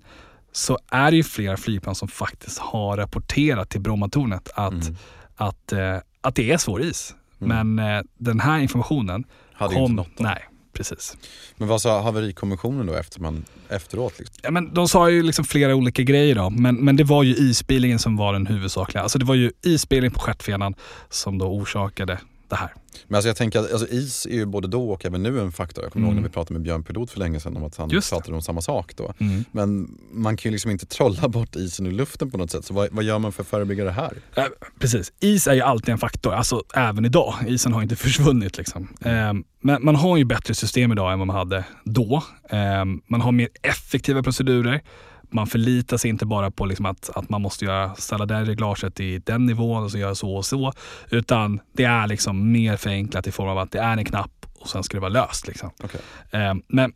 så 0.52 0.78
är 0.92 1.12
det 1.12 1.18
ju 1.18 1.24
flera 1.24 1.58
flygplan 1.58 1.96
som 1.96 2.08
faktiskt 2.08 2.60
har 2.60 2.98
rapporterat 2.98 3.70
till 3.70 3.82
Brommatornet 3.82 4.50
att, 4.56 4.74
Mm. 4.74 4.96
att, 5.36 5.72
eh, 5.72 5.98
att 6.22 6.36
det 6.36 6.52
är 6.52 6.58
svår 6.58 6.82
is. 6.82 7.16
Mm. 7.42 7.76
Men 7.76 7.98
eh, 7.98 8.04
den 8.18 8.40
här 8.40 8.60
informationen 8.60 9.24
Hade 9.54 9.74
kom... 9.76 9.84
inte 9.84 9.96
nått. 9.96 10.20
Nej, 10.20 10.44
precis. 10.74 11.18
Men 11.58 11.68
vad 11.68 11.82
sa 11.82 12.02
haverikommissionen 12.02 12.86
då 12.86 12.94
efter 12.94 13.22
man, 13.22 13.46
efteråt? 13.70 14.20
Liksom? 14.20 14.36
Ja, 14.44 14.52
men 14.52 14.74
de 14.74 14.88
sa 14.88 15.10
ju 15.10 15.24
liksom 15.24 15.46
flera 15.46 15.76
olika 15.76 16.04
grejer 16.04 16.36
då, 16.36 16.50
men, 16.50 16.76
men 16.76 16.96
det 16.96 17.04
var 17.04 17.24
ju 17.24 17.36
isbildningen 17.36 18.00
som 18.00 18.18
var 18.18 18.34
den 18.34 18.48
huvudsakliga. 18.48 19.04
Alltså 19.04 19.20
det 19.20 19.26
var 19.26 19.36
ju 19.36 19.52
isbildning 19.62 20.12
på 20.12 20.20
stjärtfenan 20.20 20.76
som 21.10 21.38
då 21.38 21.46
orsakade 21.46 22.20
det 22.50 22.56
här. 22.56 22.74
Men 23.08 23.16
alltså 23.16 23.30
jag 23.30 23.36
tänker 23.38 23.60
att 23.60 23.72
alltså 23.72 23.88
is 23.88 24.26
är 24.26 24.30
ju 24.30 24.46
både 24.46 24.68
då 24.68 24.90
och 24.92 25.06
även 25.06 25.24
nu 25.24 25.40
en 25.40 25.52
faktor. 25.52 25.84
Jag 25.84 25.94
kommer 25.94 26.06
ihåg 26.06 26.12
Mm. 26.12 26.22
när 26.24 26.30
vi 26.30 26.34
pratade 26.34 26.54
med 26.54 26.62
Björn 26.62 26.84
Pilot 26.84 27.12
för 27.12 27.20
länge 27.20 27.40
sedan 27.40 27.58
om 27.58 27.64
att 27.64 27.78
han 27.78 27.90
Just 27.90 28.10
pratade 28.10 28.36
om 28.36 28.42
samma 28.42 28.62
sak 28.62 28.96
då. 28.96 29.14
Mm. 29.20 29.44
Men 29.52 29.98
man 30.12 30.38
kan 30.38 30.50
ju 30.50 30.54
liksom 30.54 30.72
inte 30.72 30.86
trolla 30.86 31.28
bort 31.28 31.56
isen 31.56 31.86
ur 31.88 31.92
luften 31.92 32.32
på 32.32 32.38
något 32.38 32.52
sätt. 32.52 32.66
Så 32.66 32.74
vad, 32.74 32.88
vad 32.92 33.04
gör 33.04 33.20
man 33.20 33.32
för 33.32 33.42
att 33.44 33.48
förebygga 33.48 33.84
det 33.84 33.92
här? 33.92 34.14
Eh, 34.36 34.44
precis. 34.80 35.14
Is 35.20 35.48
är 35.48 35.54
ju 35.54 35.62
alltid 35.62 35.90
en 35.90 35.98
faktor, 35.98 36.34
alltså 36.34 36.64
även 36.74 37.06
idag. 37.06 37.34
Isen 37.48 37.74
har 37.74 37.82
inte 37.82 37.96
försvunnit. 38.06 38.58
Liksom. 38.58 38.88
Eh, 39.02 39.34
men 39.62 39.86
man 39.86 39.96
har 39.96 40.18
ju 40.18 40.26
bättre 40.26 40.54
system 40.56 40.92
idag 40.92 41.14
än 41.14 41.20
vad 41.20 41.28
man 41.28 41.36
hade 41.36 41.64
då. 41.84 42.24
Eh, 42.50 42.86
man 43.08 43.22
har 43.22 43.32
mer 43.32 43.50
effektiva 43.62 44.24
procedurer. 44.24 44.82
Man 45.30 45.48
förlitar 45.48 45.98
sig 45.98 46.10
inte 46.10 46.26
bara 46.26 46.52
på 46.52 46.66
liksom 46.66 46.86
att, 46.86 47.10
att 47.16 47.30
man 47.30 47.42
måste 47.42 47.66
göra, 47.66 47.96
ställa 47.96 48.26
det 48.26 48.44
reglaget 48.44 49.00
i 49.00 49.18
den 49.18 49.46
nivån 49.46 49.84
och 49.84 49.92
så 49.92 49.98
göra 49.98 50.16
så 50.16 50.36
och 50.36 50.46
så. 50.46 50.74
Utan 51.10 51.60
det 51.74 51.84
är 51.84 52.08
liksom 52.08 52.52
mer 52.52 52.78
förenklat 52.78 53.28
i 53.28 53.32
form 53.32 53.50
av 53.50 53.58
att 53.58 53.72
det 53.72 53.80
är 53.80 53.98
en 53.98 54.06
knapp 54.06 54.40
och 54.60 54.70
sen 54.70 54.84
ska 54.84 54.98
det 54.98 55.02
vara 55.02 55.10
löst. 55.10 55.48
Liksom. 55.48 55.70
Okej. 55.84 56.02
Eh, 56.32 56.54
men 56.68 56.94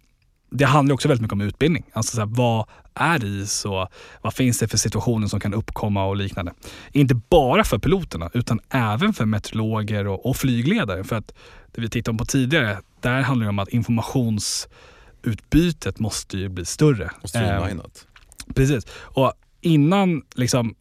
det 0.50 0.66
handlar 0.66 0.94
också 0.94 1.08
väldigt 1.08 1.22
mycket 1.22 1.34
om 1.34 1.42
utbildning. 1.42 1.84
Alltså 1.94 2.16
så 2.16 2.22
här, 2.22 2.28
vad 2.28 2.68
är 2.94 3.26
is 3.26 3.66
och 3.66 3.88
vad 4.22 4.34
finns 4.34 4.60
det 4.60 4.68
för 4.68 4.78
situationer 4.78 5.28
som 5.28 5.40
kan 5.40 5.54
uppkomma 5.54 6.06
och 6.06 6.16
liknande. 6.16 6.54
Inte 6.92 7.16
bara 7.16 7.64
för 7.64 7.78
piloterna 7.78 8.30
utan 8.34 8.60
även 8.70 9.14
för 9.14 9.26
meteorologer 9.26 10.08
och, 10.08 10.26
och 10.26 10.38
flygledare. 10.38 11.04
För 11.04 11.16
att 11.16 11.34
det 11.72 11.82
vi 11.82 11.90
tittade 11.90 12.18
på 12.18 12.26
tidigare, 12.26 12.78
där 13.02 13.22
handlar 13.22 13.46
det 13.46 13.50
om 13.50 13.60
att 13.60 13.70
informationsutbytet 13.70 16.00
måste 16.00 16.38
ju 16.38 16.50
bli 16.50 16.66
större. 16.66 17.12
Och 17.22 17.30
streamlinat. 17.30 18.08
Precis. 18.56 18.86
Och 19.00 19.34
innan, 19.62 20.22
liksom, 20.36 20.76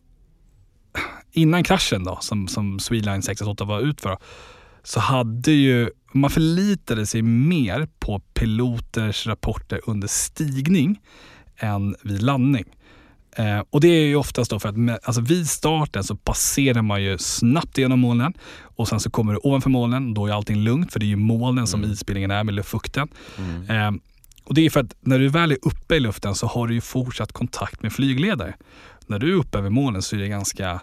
innan 1.32 1.64
kraschen 1.64 2.04
då, 2.04 2.18
som, 2.20 2.48
som 2.48 2.80
Swedline 2.80 3.22
608 3.22 3.64
var 3.64 3.80
ut 3.80 4.00
för, 4.00 4.18
så 4.82 5.00
hade 5.00 5.52
ju, 5.52 5.90
man 6.12 6.30
förlitade 6.30 7.06
sig 7.06 7.22
mer 7.22 7.88
på 7.98 8.18
piloters 8.18 9.26
rapporter 9.26 9.80
under 9.86 10.08
stigning 10.08 11.00
än 11.56 11.96
vid 12.02 12.22
landning. 12.22 12.64
Eh, 13.36 13.62
och 13.70 13.80
det 13.80 13.88
är 13.88 14.06
ju 14.06 14.16
oftast 14.16 14.50
då 14.50 14.58
för 14.60 14.68
att 14.68 14.76
med, 14.76 14.98
alltså 15.02 15.20
vid 15.20 15.48
starten 15.48 16.04
så 16.04 16.16
passerar 16.16 16.82
man 16.82 17.02
ju 17.02 17.18
snabbt 17.18 17.78
genom 17.78 18.00
molnen 18.00 18.32
och 18.60 18.88
sen 18.88 19.00
så 19.00 19.10
kommer 19.10 19.32
du 19.32 19.38
ovanför 19.42 19.70
molnen, 19.70 20.14
då 20.14 20.26
är 20.26 20.32
allting 20.32 20.56
lugnt 20.56 20.92
för 20.92 21.00
det 21.00 21.06
är 21.06 21.08
ju 21.08 21.16
molnen 21.16 21.66
som 21.66 21.80
Mm. 21.80 21.92
isbildningen 21.92 22.30
är 22.30 22.44
med 22.44 22.54
luftfukten. 22.54 23.08
Mm. 23.38 23.70
Eh, 23.70 24.02
och 24.52 24.56
det 24.56 24.66
är 24.66 24.70
för 24.70 24.80
att 24.80 24.96
när 25.00 25.18
du 25.18 25.28
väl 25.28 25.52
är 25.52 25.58
uppe 25.62 25.96
i 25.96 26.00
luften 26.00 26.34
så 26.34 26.46
har 26.46 26.66
du 26.66 26.74
ju 26.74 26.80
fortsatt 26.80 27.32
kontakt 27.32 27.82
med 27.82 27.92
flygledare. 27.92 28.54
När 29.06 29.18
du 29.18 29.32
är 29.32 29.36
uppe 29.36 29.58
över 29.58 29.70
molnen 29.70 30.02
så 30.02 30.16
är 30.16 30.20
det 30.20 30.28
ganska, 30.28 30.80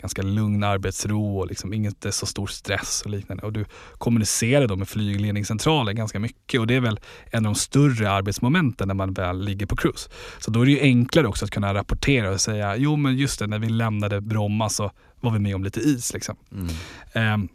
ganska 0.00 0.22
lugn 0.22 0.64
arbetsro 0.64 1.38
och 1.38 1.46
liksom 1.46 1.72
inte 1.72 2.12
så 2.12 2.26
stor 2.26 2.46
stress 2.46 3.02
och 3.04 3.10
liknande. 3.10 3.46
Och 3.46 3.52
du 3.52 3.64
kommunicerar 3.98 4.66
då 4.66 4.76
med 4.76 4.88
flygledningscentralen 4.88 5.96
ganska 5.96 6.18
mycket 6.18 6.60
och 6.60 6.66
det 6.66 6.74
är 6.74 6.80
väl 6.80 7.00
en 7.30 7.46
av 7.46 7.52
de 7.52 7.58
större 7.58 8.10
arbetsmomenten 8.10 8.88
när 8.88 8.94
man 8.94 9.12
väl 9.12 9.44
ligger 9.44 9.66
på 9.66 9.76
cruise. 9.76 10.10
Så 10.38 10.50
då 10.50 10.60
är 10.60 10.66
det 10.66 10.72
ju 10.72 10.80
enklare 10.80 11.26
också 11.26 11.44
att 11.44 11.50
kunna 11.50 11.74
rapportera 11.74 12.30
och 12.30 12.40
säga, 12.40 12.76
jo 12.76 12.96
men 12.96 13.16
just 13.16 13.38
det, 13.38 13.46
när 13.46 13.58
vi 13.58 13.68
lämnade 13.68 14.20
Bromma 14.20 14.68
så 14.68 14.90
var 15.20 15.30
vi 15.30 15.38
med 15.38 15.54
om 15.54 15.64
lite 15.64 15.80
is. 15.80 16.12
Liksom. 16.12 16.36
Mm. 16.52 17.44
Eh, 17.44 17.50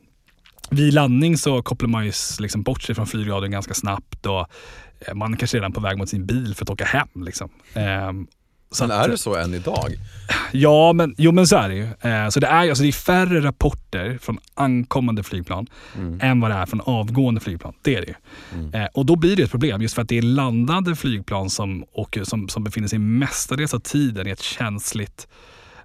vid 0.71 0.93
landning 0.93 1.37
så 1.37 1.61
kopplar 1.61 1.89
man 1.89 2.05
ju 2.05 2.11
liksom 2.39 2.63
bort 2.63 2.81
sig 2.81 2.95
från 2.95 3.07
flygradion 3.07 3.51
ganska 3.51 3.73
snabbt 3.73 4.25
och 4.25 4.39
eh, 5.07 5.13
man 5.15 5.33
är 5.33 5.37
kanske 5.37 5.57
redan 5.57 5.71
på 5.73 5.79
väg 5.81 5.97
mot 5.97 6.09
sin 6.09 6.25
bil 6.25 6.55
för 6.55 6.65
att 6.65 6.69
åka 6.69 6.85
hem. 6.85 7.07
Liksom. 7.15 7.49
Eh, 7.73 8.11
så 8.73 8.83
Men 8.87 8.97
att- 8.97 9.05
är 9.05 9.09
det 9.09 9.17
så 9.17 9.35
än 9.35 9.53
idag? 9.53 9.87
Ja, 10.51 10.93
men, 10.93 11.15
jo, 11.17 11.31
men 11.31 11.47
så 11.47 11.55
är 11.57 11.69
det 11.69 11.75
ju. 11.75 11.83
Eh, 11.83 12.29
så 12.29 12.39
det 12.39 12.47
är, 12.47 12.69
alltså, 12.69 12.81
det 12.83 12.89
är 12.89 12.91
färre 12.91 13.41
rapporter 13.41 14.17
från 14.21 14.37
ankommande 14.53 15.23
flygplan 15.23 15.67
Mm. 15.97 16.19
än 16.21 16.39
vad 16.41 16.51
det 16.51 16.55
är 16.55 16.65
från 16.65 16.81
avgående 16.81 17.41
flygplan. 17.41 17.73
Det 17.81 17.95
är 17.95 18.01
det 18.01 18.07
ju. 18.07 18.13
Mm. 18.59 18.73
Eh, 18.73 18.87
och 18.93 19.05
då 19.05 19.15
blir 19.15 19.35
det 19.35 19.43
ett 19.43 19.51
problem 19.51 19.81
just 19.81 19.95
för 19.95 20.01
att 20.01 20.09
det 20.09 20.17
är 20.17 20.21
landande 20.21 20.95
flygplan 20.95 21.49
som, 21.49 21.85
åker, 21.93 22.23
som, 22.23 22.49
som 22.49 22.63
befinner 22.63 22.87
sig 22.87 22.99
mestadels 22.99 23.73
av 23.73 23.79
tiden 23.79 24.27
i 24.27 24.29
ett 24.29 24.41
känsligt 24.41 25.27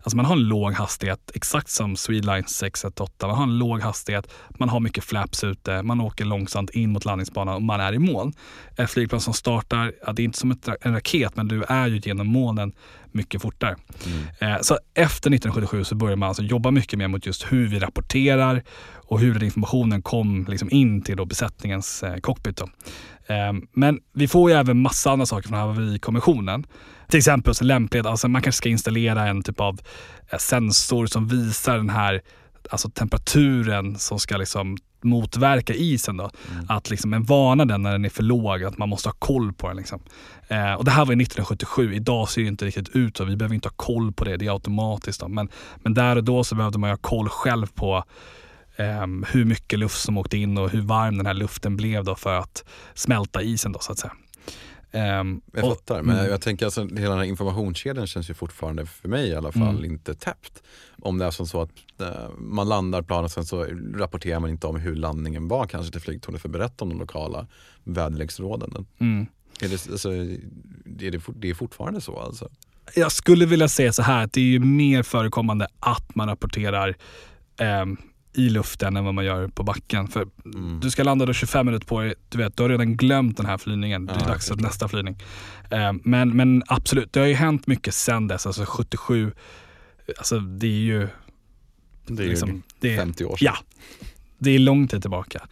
Alltså 0.06 0.16
man 0.16 0.26
har 0.26 0.36
en 0.36 0.42
låg 0.48 0.72
hastighet, 0.72 1.30
exakt 1.34 1.68
som 1.68 1.96
Swedline 1.96 2.44
618. 2.46 3.28
Man 3.28 3.36
har 3.36 3.44
en 3.44 3.58
låg 3.58 3.80
hastighet, 3.80 4.32
man 4.58 4.68
har 4.68 4.80
mycket 4.80 5.04
flaps 5.04 5.44
ute, 5.44 5.82
man 5.82 6.00
åker 6.00 6.24
långsamt 6.24 6.70
in 6.70 6.90
mot 6.92 7.04
landningsbanan 7.04 7.54
och 7.54 7.62
man 7.62 7.80
är 7.80 7.92
i 7.92 7.98
moln. 7.98 8.32
Ett 8.76 8.90
flygplan 8.90 9.20
som 9.20 9.34
startar, 9.34 9.92
ja, 10.06 10.12
det 10.12 10.22
är 10.22 10.24
inte 10.24 10.38
som 10.38 10.50
ett, 10.50 10.68
en 10.80 10.94
raket, 10.94 11.36
men 11.36 11.48
du 11.48 11.62
är 11.62 11.86
ju 11.86 12.00
genom 12.04 12.26
molnen 12.26 12.72
mycket 13.12 13.42
fortare. 13.42 13.76
Mm. 14.06 14.54
Eh, 14.54 14.60
Så 14.60 14.78
efter 14.94 15.30
1977 15.30 15.84
så 15.84 15.94
började 15.94 16.16
man 16.16 16.28
alltså 16.28 16.42
jobba 16.42 16.70
mycket 16.70 16.98
mer 16.98 17.08
mot 17.08 17.26
just 17.26 17.52
hur 17.52 17.68
vi 17.68 17.78
rapporterar 17.78 18.62
och 18.94 19.20
hur 19.20 19.34
den 19.34 19.42
informationen 19.42 20.02
kom 20.02 20.46
liksom 20.48 20.70
in 20.70 21.02
till 21.02 21.16
då 21.16 21.24
besättningens 21.24 22.02
eh, 22.02 22.16
cockpit. 22.16 22.56
Då. 22.56 22.64
Eh, 23.34 23.52
Men 23.72 24.00
vi 24.12 24.28
får 24.28 24.50
ju 24.50 24.56
även 24.56 24.82
massa 24.82 25.10
andra 25.10 25.26
saker 25.26 25.48
från 25.48 25.58
haverikommissionen. 25.58 26.66
Till 27.08 27.18
exempel 27.18 27.54
så 27.54 27.64
lämplighet, 27.64 28.06
alltså 28.06 28.28
man 28.28 28.42
kanske 28.42 28.56
ska 28.56 28.68
installera 28.68 29.28
en 29.28 29.42
typ 29.42 29.60
av 29.60 29.80
eh, 30.30 30.38
sensor 30.38 31.06
som 31.06 31.28
visar 31.28 31.76
den 31.76 31.90
här 31.90 32.22
alltså 32.70 32.90
temperaturen 32.90 33.98
som 33.98 34.18
ska 34.18 34.36
liksom 34.36 34.76
motverka 35.02 35.74
isen. 35.74 36.16
Då. 36.16 36.30
Att 36.68 36.90
liksom 36.90 37.14
en 37.14 37.24
varna 37.24 37.64
den 37.64 37.82
när 37.82 37.92
den 37.92 38.04
är 38.04 38.08
för 38.08 38.22
låg, 38.22 38.64
att 38.64 38.78
man 38.78 38.88
måste 38.88 39.08
ha 39.08 39.14
koll 39.14 39.52
på 39.52 39.68
den. 39.68 39.76
Liksom. 39.76 40.00
Eh, 40.48 40.72
och 40.74 40.84
det 40.84 40.90
här 40.90 41.04
var 41.04 41.12
ju 41.12 41.22
1977, 41.22 41.94
idag 41.94 42.28
ser 42.28 42.42
det 42.42 42.48
inte 42.48 42.64
riktigt 42.64 42.88
ut 42.88 43.16
så. 43.16 43.24
Vi 43.24 43.36
behöver 43.36 43.54
inte 43.54 43.68
ha 43.68 43.74
koll 43.76 44.12
på 44.12 44.24
det, 44.24 44.36
det 44.36 44.46
är 44.46 44.52
automatiskt. 44.52 45.20
Då. 45.20 45.28
Men, 45.28 45.48
men 45.76 45.94
där 45.94 46.16
och 46.16 46.24
då 46.24 46.44
så 46.44 46.54
behövde 46.54 46.78
man 46.78 46.90
ha 46.90 46.96
koll 46.96 47.28
själv 47.28 47.66
på 47.66 48.04
ehm, 48.76 49.24
hur 49.28 49.44
mycket 49.44 49.78
luft 49.78 50.00
som 50.00 50.18
åkte 50.18 50.38
in 50.38 50.58
och 50.58 50.70
hur 50.70 50.82
varm 50.82 51.16
den 51.16 51.26
här 51.26 51.34
luften 51.34 51.76
blev 51.76 52.04
då 52.04 52.14
för 52.14 52.38
att 52.38 52.64
smälta 52.94 53.42
isen. 53.42 53.72
Då, 53.72 53.78
så 53.78 53.92
att 53.92 53.98
säga. 53.98 54.12
Ehm, 54.96 55.40
Jag 55.52 55.64
och- 55.64 55.70
fattar, 55.76 56.02
men 56.02 56.18
mm. 56.18 56.30
jag 56.30 56.40
tänker 56.40 56.64
alltså 56.66 56.80
hela 56.82 57.08
den 57.10 57.18
här 57.18 57.24
informationskedjan 57.24 58.06
känns 58.06 58.30
ju 58.30 58.34
fortfarande 58.34 58.86
för 58.86 59.08
mig 59.08 59.28
i 59.28 59.34
alla 59.34 59.52
fall 59.52 59.62
Mm. 59.78 59.84
inte 59.84 60.14
täppt. 60.14 60.62
Om 61.02 61.18
det 61.18 61.24
är 61.24 61.30
som 61.30 61.46
så 61.46 61.62
att 61.62 61.70
eh, 62.00 62.30
man 62.38 62.68
landar 62.68 63.02
plan 63.02 63.24
och 63.24 63.30
sen 63.30 63.44
så 63.44 63.64
rapporterar 63.94 64.40
man 64.40 64.50
inte 64.50 64.66
om 64.66 64.76
hur 64.76 64.94
landningen 64.94 65.48
var 65.48 65.66
kanske 65.66 65.92
till 65.92 66.00
flygtornet 66.00 66.40
för 66.42 66.48
att 66.48 66.52
berätta 66.52 66.84
om 66.84 66.88
de 66.88 66.98
lokala 66.98 67.46
väderleksråden. 67.84 68.86
Mm. 68.98 69.26
Är 69.60 69.68
det, 69.68 69.88
alltså, 69.90 70.10
är 70.12 70.38
det, 70.84 71.20
det 71.36 71.50
är 71.50 71.54
fortfarande 71.54 72.00
så 72.00 72.18
alltså? 72.18 72.48
Jag 72.94 73.12
skulle 73.12 73.46
vilja 73.46 73.68
säga 73.68 73.92
så 73.92 74.02
här 74.02 74.24
att 74.24 74.32
det 74.32 74.40
är 74.40 74.44
ju 74.44 74.60
mer 74.60 75.02
förekommande 75.02 75.66
att 75.80 76.14
man 76.14 76.28
rapporterar 76.28 76.96
ehm, 77.60 77.96
i 78.38 78.48
luften 78.50 78.96
än 78.96 79.04
vad 79.04 79.14
man 79.14 79.24
gör 79.24 79.48
på 79.48 79.62
backen. 79.62 80.08
För 80.08 80.26
Mm. 80.54 80.80
du 80.80 80.90
ska 80.90 81.02
landa 81.02 81.26
då 81.26 81.32
25 81.32 81.66
minuter 81.66 81.86
på 81.86 82.00
dig, 82.00 82.14
du 82.28 82.38
vet, 82.38 82.56
du 82.56 82.62
har 82.62 82.70
redan 82.70 82.96
glömt 82.96 83.36
den 83.36 83.46
här 83.46 83.58
flygningen. 83.58 84.06
Det 84.06 84.12
är 84.12 84.20
Ja, 84.20 84.26
dags 84.26 84.48
för 84.48 84.56
nästa 84.56 84.88
flygning. 84.88 85.22
Ehm, 85.70 86.00
men, 86.04 86.36
men 86.36 86.62
absolut, 86.66 87.12
det 87.12 87.20
har 87.20 87.26
ju 87.26 87.34
hänt 87.34 87.66
mycket 87.66 87.94
sen 87.94 88.28
dess. 88.28 88.46
Alltså 88.46 88.64
77, 88.66 89.32
alltså 90.18 90.38
det 90.40 90.66
är 90.66 90.70
ju 90.70 91.08
Det 92.06 92.22
är 92.24 92.28
liksom, 92.28 92.48
ju 92.50 92.62
det 92.80 92.94
är, 92.94 92.98
50 92.98 93.24
år 93.24 93.36
sedan. 93.36 93.46
Ja, 93.46 93.56
det 94.38 94.50
är 94.50 94.58
lång 94.58 94.88
tid 94.88 95.02
tillbaka. 95.02 95.46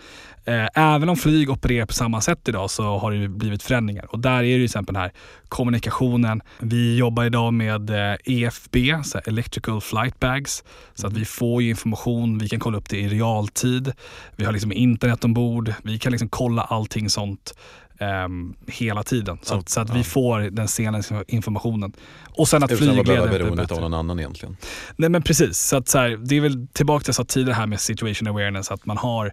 Eh, 0.47 0.69
även 0.75 1.09
om 1.09 1.17
flyg 1.17 1.51
opererar 1.51 1.87
på 1.87 1.93
samma 1.93 2.21
sätt 2.21 2.49
idag 2.49 2.71
så 2.71 2.99
har 2.99 3.13
det 3.13 3.29
blivit 3.29 3.63
förändringar. 3.63 4.07
Och 4.11 4.19
där 4.19 4.37
är 4.37 4.43
det 4.43 4.49
ju 4.49 4.57
till 4.57 4.65
exempel 4.65 4.95
den 4.95 5.03
här 5.03 5.13
kommunikationen. 5.49 6.43
Vi 6.59 6.97
jobbar 6.97 7.25
idag 7.25 7.55
med 7.55 7.91
eh, 7.91 8.17
EFB, 8.25 8.77
så 9.05 9.21
Electrical 9.27 9.81
Flight 9.81 10.21
Bags. 10.21 10.65
Så 10.95 11.07
att 11.07 11.13
vi 11.13 11.25
får 11.25 11.63
ju 11.63 11.69
information, 11.71 12.39
vi 12.39 12.49
kan 12.49 12.61
kolla 12.61 12.79
upp 12.79 12.89
det 12.89 12.99
i 12.99 13.09
realtid. 13.09 13.93
Vi 14.37 14.45
har 14.45 14.53
liksom 14.53 14.73
internet 14.73 15.25
ombord, 15.25 15.73
vi 15.83 15.99
kan 15.99 16.13
liksom 16.13 16.29
kolla 16.29 16.63
allting 16.63 17.11
sånt 17.11 17.55
ehm, 17.99 18.55
hela 18.67 19.03
tiden. 19.03 19.39
Så, 19.43 19.55
att, 19.55 19.69
så 19.69 19.81
att 19.81 19.91
vi 19.95 19.99
Ja. 19.99 20.05
får 20.05 20.41
den 20.41 20.69
senaste 20.69 21.25
informationen. 21.29 21.93
Och 22.37 22.49
sen 22.49 22.63
att 22.63 22.71
Utan 22.73 22.89
att 22.89 22.95
flygledaren 22.95 23.29
blir 23.47 23.57
bättre. 23.57 23.75
av 23.75 23.81
någon 23.81 23.95
annan 23.95 24.19
egentligen. 24.19 24.57
Nej 24.97 25.11
men 25.11 25.23
precis, 25.23 25.59
så 25.59 25.77
att 25.77 25.89
så 25.89 25.99
här, 25.99 26.09
det 26.17 26.37
är 26.37 26.41
väl 26.41 26.69
tillbaka 26.73 27.03
till 27.05 27.09
jag 27.09 27.15
sa 27.15 27.25
tidigare 27.25 27.55
här 27.57 27.67
med 27.67 27.81
situation 27.81 28.29
awareness, 28.29 28.71
att 28.71 28.87
man 28.87 28.99
har 28.99 29.33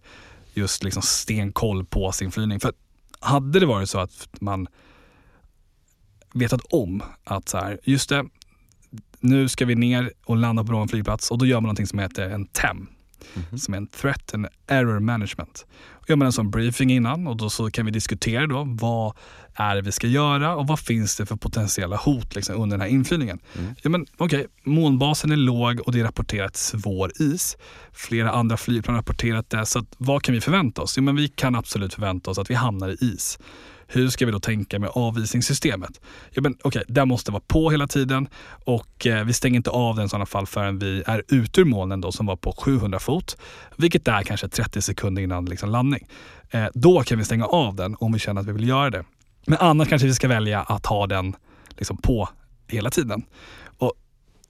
just 0.54 0.84
liksom 0.84 1.02
stenkoll 1.02 1.86
på 1.86 2.12
sin 2.12 2.32
flygning. 2.32 2.60
För 2.60 2.70
att 2.70 2.76
hade 3.20 3.60
det 3.60 3.66
varit 3.66 3.90
så 3.90 4.00
att 4.00 4.28
man 4.42 4.68
vetat 6.34 6.62
om 6.70 7.04
att 7.24 7.50
så 7.50 7.58
här, 7.58 7.80
just 7.84 8.10
det, 8.10 8.26
nu 9.20 9.50
ska 9.50 9.66
vi 9.66 9.76
ner 9.76 10.12
och 10.26 10.38
landa 10.38 10.64
på 10.64 10.68
Bromma 10.68 10.88
flygplats 10.88 11.32
och 11.32 11.38
då 11.38 11.46
gör 11.46 11.58
man 11.58 11.64
någonting 11.64 11.88
som 11.88 12.00
heter 12.00 12.30
en 12.30 12.46
TEM, 12.46 12.88
Mhm. 13.34 13.58
som 13.60 13.74
är 13.74 13.78
en 13.78 13.88
Threat 13.88 14.34
and 14.34 14.48
Error 14.68 15.00
Management. 15.00 15.66
Gör 16.12 16.16
man 16.16 16.26
en 16.26 16.32
sån 16.32 16.52
briefing 16.52 16.92
innan 16.92 17.28
och 17.28 17.38
då 17.38 17.50
så 17.50 17.72
kan 17.72 17.86
vi 17.86 17.92
diskutera 17.92 18.48
då 18.48 18.64
vad 18.68 19.14
är 19.56 19.76
det 19.76 19.82
vi 19.82 19.92
ska 19.92 20.08
göra 20.08 20.56
och 20.56 20.68
vad 20.68 20.80
finns 20.80 21.16
det 21.18 21.26
för 21.26 21.36
potentiella 21.36 21.98
hot 21.98 22.36
liksom, 22.36 22.56
under 22.56 22.78
den 22.78 22.82
här 22.82 22.88
inflygningen. 22.88 23.40
Mm. 23.58 23.76
Ja, 23.82 23.90
men, 23.90 24.06
okej, 24.18 24.48
Månbasen 24.64 25.32
är 25.32 25.36
låg 25.36 25.80
och 25.80 25.92
det 25.92 26.00
är 26.00 26.04
rapporterat 26.04 26.56
svår 26.56 27.12
is. 27.20 27.58
Flera 27.92 28.32
andra 28.32 28.58
flygplan 28.58 28.96
har 28.96 29.02
rapporterat 29.02 29.50
det. 29.50 29.66
Så 29.66 29.80
att, 29.80 29.86
vad 29.98 30.24
kan 30.24 30.36
vi 30.36 30.42
förvänta 30.42 30.82
oss? 30.82 30.98
Ja, 30.98 31.04
men 31.04 31.16
vi 31.16 31.28
kan 31.28 31.56
absolut 31.56 31.94
förvänta 31.94 32.32
oss 32.32 32.38
att 32.38 32.50
vi 32.50 32.56
hamnar 32.56 32.90
i 32.90 32.98
is. 33.00 33.40
Hur 33.94 34.10
ska 34.10 34.26
vi 34.26 34.32
då 34.32 34.40
tänka 34.40 34.80
med 34.80 34.90
avvisningssystemet? 34.94 36.02
Ja, 36.32 36.42
men, 36.42 36.58
okay, 36.64 36.84
den 36.88 37.08
måste 37.08 37.32
vara 37.32 37.44
på 37.48 37.72
hela 37.72 37.88
tiden 37.88 38.28
och 38.66 39.08
eh, 39.08 39.26
vi 39.26 39.34
stänger 39.34 39.58
inte 39.58 39.70
av 39.70 39.96
den 39.96 40.06
i 40.06 40.10
sådana 40.10 40.26
fall 40.26 40.48
förrän 40.48 40.80
vi 40.80 41.04
är 41.06 41.24
ut 41.28 41.58
ur 41.58 41.66
molnen 41.66 42.02
då, 42.02 42.12
som 42.12 42.26
var 42.26 42.36
på 42.36 42.52
700 42.52 43.00
fot. 43.00 43.38
Vilket 43.76 44.08
är 44.08 44.24
kanske 44.24 44.48
30 44.48 44.82
sekunder 44.82 45.22
innan 45.22 45.46
liksom, 45.46 45.70
landning. 45.70 46.08
Eh, 46.50 46.66
då 46.74 47.04
kan 47.04 47.18
vi 47.18 47.26
stänga 47.26 47.46
av 47.46 47.76
den 47.76 47.96
om 48.00 48.14
vi 48.14 48.20
känner 48.20 48.42
att 48.42 48.48
vi 48.48 48.52
vill 48.52 48.68
göra 48.68 48.90
det. 48.90 49.04
Men 49.46 49.58
annars 49.62 49.90
kanske 49.90 50.08
vi 50.08 50.14
ska 50.14 50.28
välja 50.28 50.62
att 50.62 50.86
ha 50.86 51.08
den 51.08 51.36
liksom, 51.70 51.98
på 51.98 52.30
hela 52.68 52.90
tiden. 52.90 53.24
Och 53.78 53.94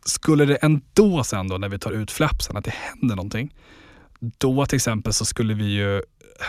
skulle 0.05 0.45
det 0.45 0.55
ändå 0.55 1.23
sen 1.23 1.47
då 1.47 1.57
när 1.57 1.69
vi 1.69 1.79
tar 1.79 1.91
ut 1.91 2.11
flapsen 2.11 2.57
att 2.57 2.65
det 2.65 2.73
händer 2.73 3.15
någonting. 3.15 3.53
Då 4.37 4.65
till 4.65 4.75
exempel 4.75 5.13
så 5.13 5.25
skulle 5.25 5.53
vi 5.53 5.65
ju 5.65 6.01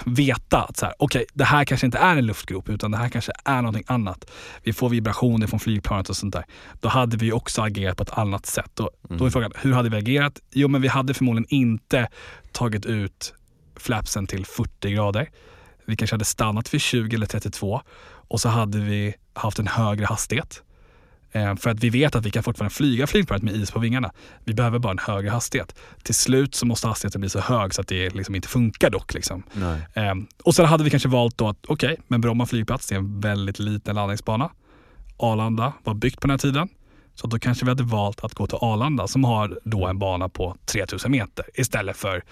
veta 0.07 0.63
att 0.63 0.77
så 0.77 0.87
här, 0.87 0.95
okej, 0.99 1.27
det 1.35 1.45
här 1.45 1.65
kanske 1.65 1.87
inte 1.87 1.99
är 1.99 2.17
en 2.17 2.27
luftgrop 2.27 2.69
utan 2.69 2.91
det 2.91 2.97
här 2.97 3.09
kanske 3.09 3.33
är 3.45 3.57
någonting 3.57 3.85
annat. 3.87 4.31
Vi 4.63 4.73
får 4.73 4.89
vibrationer 4.89 5.47
från 5.47 5.61
flygplanet 5.61 6.09
och 6.09 6.17
sånt 6.17 6.35
där. 6.35 6.45
Då 6.81 6.89
hade 6.89 7.17
vi 7.17 7.33
också 7.33 7.63
agerat 7.63 7.97
på 7.97 8.03
ett 8.03 8.19
annat 8.19 8.47
sätt. 8.47 8.81
Och 8.81 8.91
Då 9.09 9.27
är 9.27 9.31
frågan, 9.31 9.53
hur 9.57 9.73
hade 9.73 9.89
vi 9.89 9.97
agerat? 9.97 10.41
Jo, 10.51 10.69
men 10.69 10.83
vi 10.83 10.89
hade 10.89 11.15
förmodligen 11.15 11.47
inte 11.49 12.09
tagit 12.53 12.87
ut 12.87 13.35
flapsen 13.77 14.27
till 14.27 14.47
40 14.47 14.91
grader. 14.91 15.31
Vi 15.87 15.97
kanske 15.97 16.15
hade 16.15 16.25
stannat 16.25 16.75
vid 16.75 16.81
20 16.81 17.17
eller 17.17 17.27
32 17.27 17.81
och 18.29 18.41
så 18.41 18.49
hade 18.49 18.79
vi 18.79 19.15
haft 19.35 19.59
en 19.59 19.67
högre 19.67 20.07
hastighet. 20.07 20.63
Eh, 21.33 21.57
För 21.57 21.71
att 21.71 21.81
vi 21.81 21.91
vet 21.91 22.15
att 22.15 22.27
vi 22.27 22.31
kan 22.31 22.43
fortfarande 22.43 22.75
flyga 22.75 23.07
flygplanet 23.07 23.43
med 23.43 23.55
is 23.55 23.71
på 23.71 23.79
vingarna. 23.81 24.13
Vi 24.45 24.55
behöver 24.55 24.79
bara 24.79 24.91
en 24.91 24.99
högre 24.99 25.31
hastighet. 25.31 25.75
Till 26.03 26.15
slut 26.15 26.55
så 26.55 26.67
måste 26.67 26.89
hastigheten 26.89 27.21
bli 27.21 27.31
så 27.31 27.41
hög 27.41 27.75
så 27.75 27.81
att 27.81 27.89
det 27.89 28.11
liksom 28.15 28.35
inte 28.35 28.49
funkar 28.49 28.91
dock. 28.91 29.15
Liksom. 29.15 29.43
Nej. 29.53 29.81
Eh, 29.95 30.15
Och 30.45 30.55
sen 30.55 30.67
hade 30.67 30.85
vi 30.85 30.91
kanske 30.91 31.09
valt 31.09 31.39
då 31.39 31.49
att 31.49 31.67
okej, 31.69 31.97
men 32.09 32.21
Bromma 32.21 32.47
flygplats 32.47 32.93
är 32.93 32.97
en 32.97 33.21
väldigt 33.21 33.59
liten 33.59 33.95
landningsbana. 33.95 34.51
Arlanda 35.17 35.73
var 35.85 35.95
byggt 35.95 36.21
på 36.21 36.27
den 36.27 36.31
här 36.31 36.39
tiden. 36.39 36.69
Så 37.15 37.27
då 37.27 37.39
kanske 37.39 37.65
vi 37.65 37.71
hade 37.71 37.83
valt 37.83 38.25
att 38.25 38.35
gå 38.35 38.47
till 38.47 38.59
Arlanda 38.61 39.07
som 39.09 39.25
har 39.25 39.59
då 39.65 39.87
en 39.87 39.99
bana 39.99 40.29
på 40.29 40.57
3000 40.67 41.11
meter 41.11 41.45
istället 41.55 41.97
för 41.97 42.23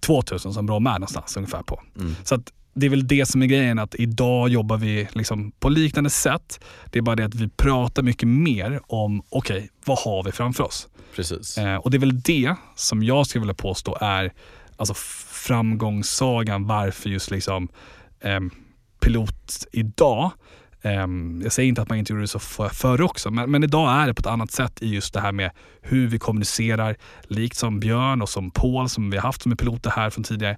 2000 0.00 0.52
som 0.54 0.66
Bromma 0.66 0.90
är 0.90 0.94
någonstans 0.98 1.36
ungefär 1.36 1.62
på. 1.62 1.82
Mm. 1.96 2.14
Så 2.24 2.34
att 2.34 2.52
det 2.74 2.86
är 2.86 2.90
väl 2.90 3.06
det 3.06 3.26
som 3.26 3.42
är 3.42 3.46
grejen, 3.46 3.78
att 3.78 3.94
idag 3.94 4.48
jobbar 4.48 4.76
vi 4.76 5.08
liksom 5.12 5.52
på 5.52 5.68
liknande 5.68 6.10
sätt. 6.10 6.64
Det 6.90 6.98
är 6.98 7.02
bara 7.02 7.16
det 7.16 7.24
att 7.24 7.34
vi 7.34 7.48
pratar 7.48 8.02
mycket 8.02 8.28
mer 8.28 8.80
om, 8.86 9.22
okej, 9.28 9.70
vad 9.84 9.98
har 9.98 10.22
vi 10.24 10.32
framför 10.32 10.64
oss? 10.64 10.88
Precis. 11.16 11.58
Eh, 11.58 11.76
och 11.76 11.90
det 11.90 11.96
är 11.96 11.98
väl 11.98 12.20
det 12.20 12.54
som 12.76 13.02
jag 13.02 13.26
skulle 13.26 13.40
vilja 13.40 13.54
påstå 13.54 13.98
är 14.00 14.32
alltså 14.76 14.94
framgångssagan 15.28 16.66
varför 16.66 17.10
just 17.10 17.30
liksom 17.30 17.68
ehm, 18.20 18.50
pilot 19.00 19.66
idag 19.72 20.30
ehm, 20.82 21.40
jag 21.42 21.52
säger 21.52 21.68
inte 21.68 21.82
att 21.82 21.88
man 21.88 21.98
inte 21.98 22.12
gjorde 22.12 22.22
det 22.22 22.28
så 22.28 22.38
för, 22.38 22.68
förr 22.68 23.02
också, 23.02 23.30
men, 23.30 23.50
men 23.50 23.64
idag 23.64 23.92
är 23.92 24.06
det 24.06 24.14
på 24.14 24.20
ett 24.20 24.26
annat 24.26 24.50
sätt 24.50 24.82
i 24.82 24.94
just 24.94 25.14
det 25.14 25.20
här 25.20 25.32
med 25.32 25.50
hur 25.82 26.06
vi 26.06 26.18
kommunicerar, 26.18 26.96
likt 27.22 27.56
som 27.56 27.80
Björn 27.80 28.22
och 28.22 28.28
som 28.28 28.50
Paul 28.50 28.88
som 28.88 29.10
vi 29.10 29.16
har 29.16 29.22
haft 29.22 29.42
som 29.42 29.52
är 29.52 29.56
piloter 29.56 29.90
här 29.90 30.10
från 30.10 30.24
tidigare. 30.24 30.56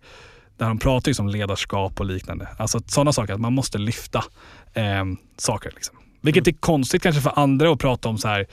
Där 0.57 0.69
de 0.69 0.79
pratar 0.79 1.13
ju 1.13 1.19
om 1.19 1.29
ledarskap 1.29 2.01
och 2.01 2.07
liknande. 2.07 2.49
Alltså 2.59 2.81
sådana 2.87 3.13
saker, 3.13 3.33
att 3.35 3.41
man 3.41 3.53
måste 3.53 3.79
lyfta 3.79 4.25
ehm, 4.75 5.17
saker. 5.37 5.71
Liksom. 5.75 5.97
Vilket 6.21 6.49
är 6.49 6.53
konstigt 6.53 7.03
kanske 7.03 7.23
för 7.23 7.33
andra 7.39 7.73
att 7.73 7.79
prata 7.79 8.09
om 8.09 8.19
så 8.19 8.29
här 8.29 8.47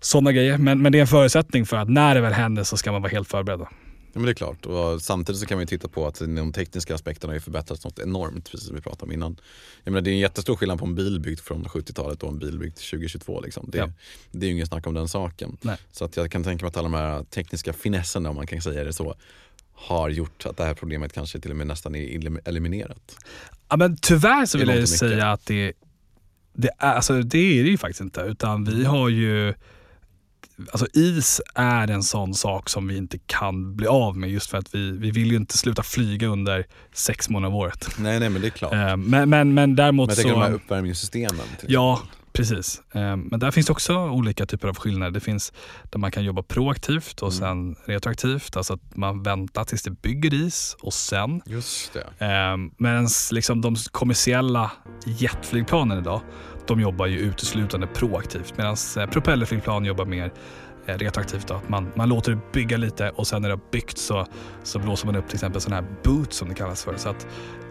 sådana 0.00 0.32
grejer. 0.32 0.58
Men, 0.58 0.82
men 0.82 0.92
det 0.92 0.98
är 0.98 1.00
en 1.00 1.06
förutsättning 1.06 1.66
för 1.66 1.76
att 1.76 1.88
när 1.88 2.14
det 2.14 2.20
väl 2.20 2.32
händer 2.32 2.64
så 2.64 2.76
ska 2.76 2.92
man 2.92 3.02
vara 3.02 3.12
helt 3.12 3.28
förberedd. 3.28 3.60
Ja, 4.12 4.18
men 4.18 4.24
det 4.24 4.32
är 4.32 4.34
klart. 4.34 4.66
Och 4.66 5.02
samtidigt 5.02 5.40
så 5.40 5.46
kan 5.46 5.56
man 5.56 5.62
ju 5.62 5.66
titta 5.66 5.88
på 5.88 6.06
att 6.06 6.18
de 6.18 6.52
tekniska 6.52 6.94
aspekterna 6.94 7.30
har 7.30 7.34
ju 7.34 7.40
förbättrats 7.40 7.84
något 7.84 7.98
enormt, 7.98 8.50
precis 8.50 8.66
som 8.66 8.76
vi 8.76 8.82
pratade 8.82 9.04
om 9.04 9.12
innan. 9.12 9.36
Jag 9.84 9.92
menar, 9.92 10.02
det 10.02 10.10
är 10.10 10.12
en 10.12 10.18
jättestor 10.18 10.56
skillnad 10.56 10.78
på 10.78 10.86
en 10.86 10.94
bil 10.94 11.20
byggd 11.20 11.40
från 11.40 11.64
70-talet 11.64 12.22
och 12.22 12.28
en 12.28 12.38
bil 12.38 12.58
byggd 12.58 12.76
2022. 12.76 13.40
Liksom. 13.40 13.70
Det, 13.70 13.78
Ja. 13.78 13.90
det 14.30 14.46
är 14.46 14.48
ju 14.48 14.54
ingen 14.54 14.66
snack 14.66 14.86
om 14.86 14.94
den 14.94 15.08
saken. 15.08 15.56
Nej. 15.60 15.76
Så 15.92 16.04
att 16.04 16.16
jag 16.16 16.30
kan 16.30 16.44
tänka 16.44 16.64
mig 16.64 16.68
att 16.68 16.76
alla 16.76 16.88
de 16.88 16.94
här 16.94 17.24
tekniska 17.24 17.72
finesserna, 17.72 18.30
om 18.30 18.36
man 18.36 18.46
kan 18.46 18.62
säga 18.62 18.84
det 18.84 18.92
så, 18.92 19.14
har 19.80 20.08
gjort 20.08 20.46
att 20.46 20.56
det 20.56 20.64
här 20.64 20.74
problemet 20.74 21.12
kanske 21.12 21.40
till 21.40 21.50
och 21.50 21.56
med 21.56 21.66
nästan 21.66 21.94
är 21.94 22.00
elim- 22.00 22.40
eliminerat. 22.44 23.16
Ja, 23.68 23.76
men 23.76 23.96
tyvärr 23.96 24.46
så 24.46 24.58
vill 24.58 24.68
jag 24.68 24.88
säga 24.88 25.32
att 25.32 25.46
det, 25.46 25.72
det, 26.54 26.70
är, 26.78 26.92
alltså, 26.94 27.22
det 27.22 27.58
är 27.58 27.64
det 27.64 27.70
ju 27.70 27.78
faktiskt 27.78 28.00
inte. 28.00 28.20
Utan 28.20 28.64
vi 28.64 28.84
har 28.84 29.08
ju 29.08 29.54
Alltså 30.72 30.86
is 30.92 31.40
är 31.54 31.90
en 31.90 32.02
sån 32.02 32.34
sak 32.34 32.68
som 32.68 32.88
vi 32.88 32.96
inte 32.96 33.18
kan 33.18 33.76
bli 33.76 33.86
av 33.86 34.16
med 34.16 34.30
just 34.30 34.50
för 34.50 34.58
att 34.58 34.74
vi, 34.74 34.90
vi 34.90 35.10
vill 35.10 35.30
ju 35.30 35.36
inte 35.36 35.58
sluta 35.58 35.82
flyga 35.82 36.26
under 36.28 36.66
sex 36.92 37.28
månader 37.28 37.52
av 37.54 37.56
året. 37.56 37.88
Nej, 37.98 38.20
nej 38.20 38.28
men 38.28 38.42
det 38.42 38.48
är 38.48 38.50
klart. 38.50 38.72
Eh, 38.72 38.96
Men, 38.96 39.30
men, 39.30 39.54
men 39.54 39.76
däremot 39.76 40.08
men 40.08 40.16
jag 40.16 40.22
så... 40.22 40.28
de 40.28 40.40
här 40.42 40.52
uppvärmningssystemen. 40.52 41.46
Ja. 41.66 42.02
Precis. 42.32 42.82
Eh, 42.94 43.16
Men 43.16 43.40
där 43.40 43.50
finns 43.50 43.66
det 43.66 43.72
också 43.72 43.94
olika 43.96 44.46
typer 44.46 44.68
av 44.68 44.76
skillnader. 44.76 45.10
Det 45.12 45.20
finns 45.20 45.52
där 45.90 45.98
man 45.98 46.10
kan 46.10 46.24
jobba 46.24 46.42
proaktivt 46.42 47.22
och 47.22 47.32
sen 47.32 47.76
retroaktivt. 47.84 48.56
Alltså 48.56 48.74
att 48.74 48.96
man 48.96 49.22
väntar 49.22 49.64
tills 49.64 49.82
det 49.82 49.90
bygger 49.90 50.34
is 50.34 50.76
och 50.80 50.94
sen. 50.94 51.42
Just 51.46 51.92
det. 51.92 52.26
Eh, 52.26 52.56
Medan 52.78 53.08
liksom 53.32 53.60
de 53.60 53.76
kommersiella 53.92 54.70
jetflygplanen 55.06 55.98
idag, 55.98 56.20
de 56.66 56.80
jobbar 56.80 57.06
ju 57.06 57.18
uteslutande 57.18 57.86
proaktivt. 57.86 58.54
Medan 58.56 58.76
propellerflygplan 59.12 59.84
jobbar 59.84 60.04
mer 60.04 60.24
eh, 60.24 60.30
retroaktivt. 60.86 61.48
Då. 61.48 61.54
Att 61.54 61.68
man, 61.68 61.92
man 61.94 62.08
låter 62.08 62.32
det 62.32 62.38
bygga 62.52 62.76
lite 62.76 63.10
och 63.10 63.26
sen 63.26 63.42
när 63.42 63.48
det 63.48 63.54
har 63.54 63.70
byggt 63.70 63.98
så, 63.98 64.26
så 64.62 64.78
blåser 64.78 65.06
man 65.06 65.16
upp 65.16 65.26
till 65.28 65.36
exempel 65.36 65.60
sån 65.60 65.72
här 65.72 65.84
boot 66.04 66.32
som 66.32 66.48
det 66.48 66.54
kallas 66.54 66.84
för. 66.84 66.96
Så 66.96 67.08
att 67.08 67.26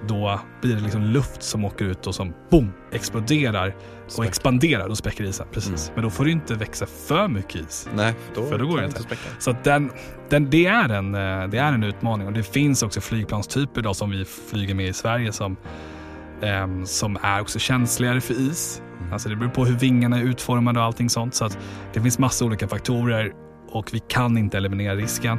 då 0.07 0.39
blir 0.61 0.75
det 0.75 0.81
liksom 0.81 1.01
luft 1.01 1.43
som 1.43 1.65
åker 1.65 1.85
ut 1.85 2.07
och 2.07 2.15
som 2.15 2.33
boom, 2.51 2.71
exploderar 2.91 3.75
och 4.05 4.11
Späck. 4.11 4.27
expanderar 4.27 4.87
och 4.87 4.97
späcker 4.97 5.23
isen. 5.23 5.47
Precis. 5.51 5.89
Mm. 5.89 5.95
Men 5.95 6.03
då 6.03 6.09
får 6.09 6.25
det 6.25 6.31
inte 6.31 6.53
växa 6.53 6.85
för 6.85 7.27
mycket 7.27 7.55
is. 7.55 7.89
Nej, 7.93 8.13
för 8.33 8.41
då, 8.41 8.47
För 8.47 8.57
då 8.57 8.67
går 8.67 8.77
det 8.77 8.85
inte 8.85 9.03
späcka. 9.03 9.29
Så 9.39 9.51
att 9.51 9.63
den, 9.63 9.91
den, 10.29 10.49
det, 10.49 10.65
är 10.65 10.89
en, 10.89 11.15
eh, 11.15 11.47
det 11.47 11.57
är 11.57 11.73
en 11.73 11.83
utmaning 11.83 12.27
och 12.27 12.33
det 12.33 12.43
finns 12.43 12.83
också 12.83 13.01
flygplanstyper 13.01 13.81
då 13.81 13.93
som 13.93 14.09
vi 14.11 14.25
flyger 14.25 14.75
med 14.75 14.87
i 14.87 14.93
Sverige 14.93 15.31
som 15.31 15.57
eh, 16.41 16.83
som 16.83 17.17
är 17.21 17.41
också 17.41 17.59
känsligare 17.59 18.21
för 18.21 18.33
is. 18.33 18.81
Alltså 19.11 19.29
det 19.29 19.35
beror 19.35 19.49
på 19.49 19.65
hur 19.65 19.75
vingarna 19.75 20.17
är 20.17 20.23
utformade 20.23 20.79
och 20.79 20.85
allting 20.85 21.09
sånt. 21.09 21.35
Så 21.35 21.45
att 21.45 21.57
det 21.93 22.01
finns 22.01 22.19
massa 22.19 22.45
olika 22.45 22.67
faktorer 22.67 23.33
och 23.71 23.93
vi 23.93 23.99
kan 23.99 24.37
inte 24.37 24.57
eliminera 24.57 24.95
risken. 24.95 25.37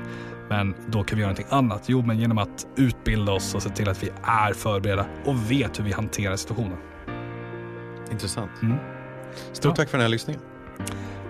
Men 0.49 0.75
då 0.89 1.05
kan 1.05 1.17
vi 1.17 1.23
göra 1.23 1.33
någonting 1.33 1.57
annat. 1.59 1.83
Jo, 1.87 2.03
men 2.03 2.19
genom 2.19 2.39
att 2.39 2.67
utbilda 2.77 3.33
oss 3.33 3.55
och 3.55 3.63
se 3.63 3.69
till 3.71 3.89
att 3.89 4.03
vi 4.03 4.11
är 4.23 4.53
förberedda 4.53 5.07
och 5.25 5.51
vet 5.51 5.79
hur 5.79 5.85
vi 5.85 5.93
hanterar 5.93 6.37
situationen. 6.37 6.77
Intressant. 8.13 8.51
Mm. 8.63 8.77
Stort 9.53 9.65
Ja. 9.73 9.77
tack 9.77 9.89
för 9.89 9.99
den 9.99 10.03
här 10.05 10.09
lyssningen. 10.09 10.43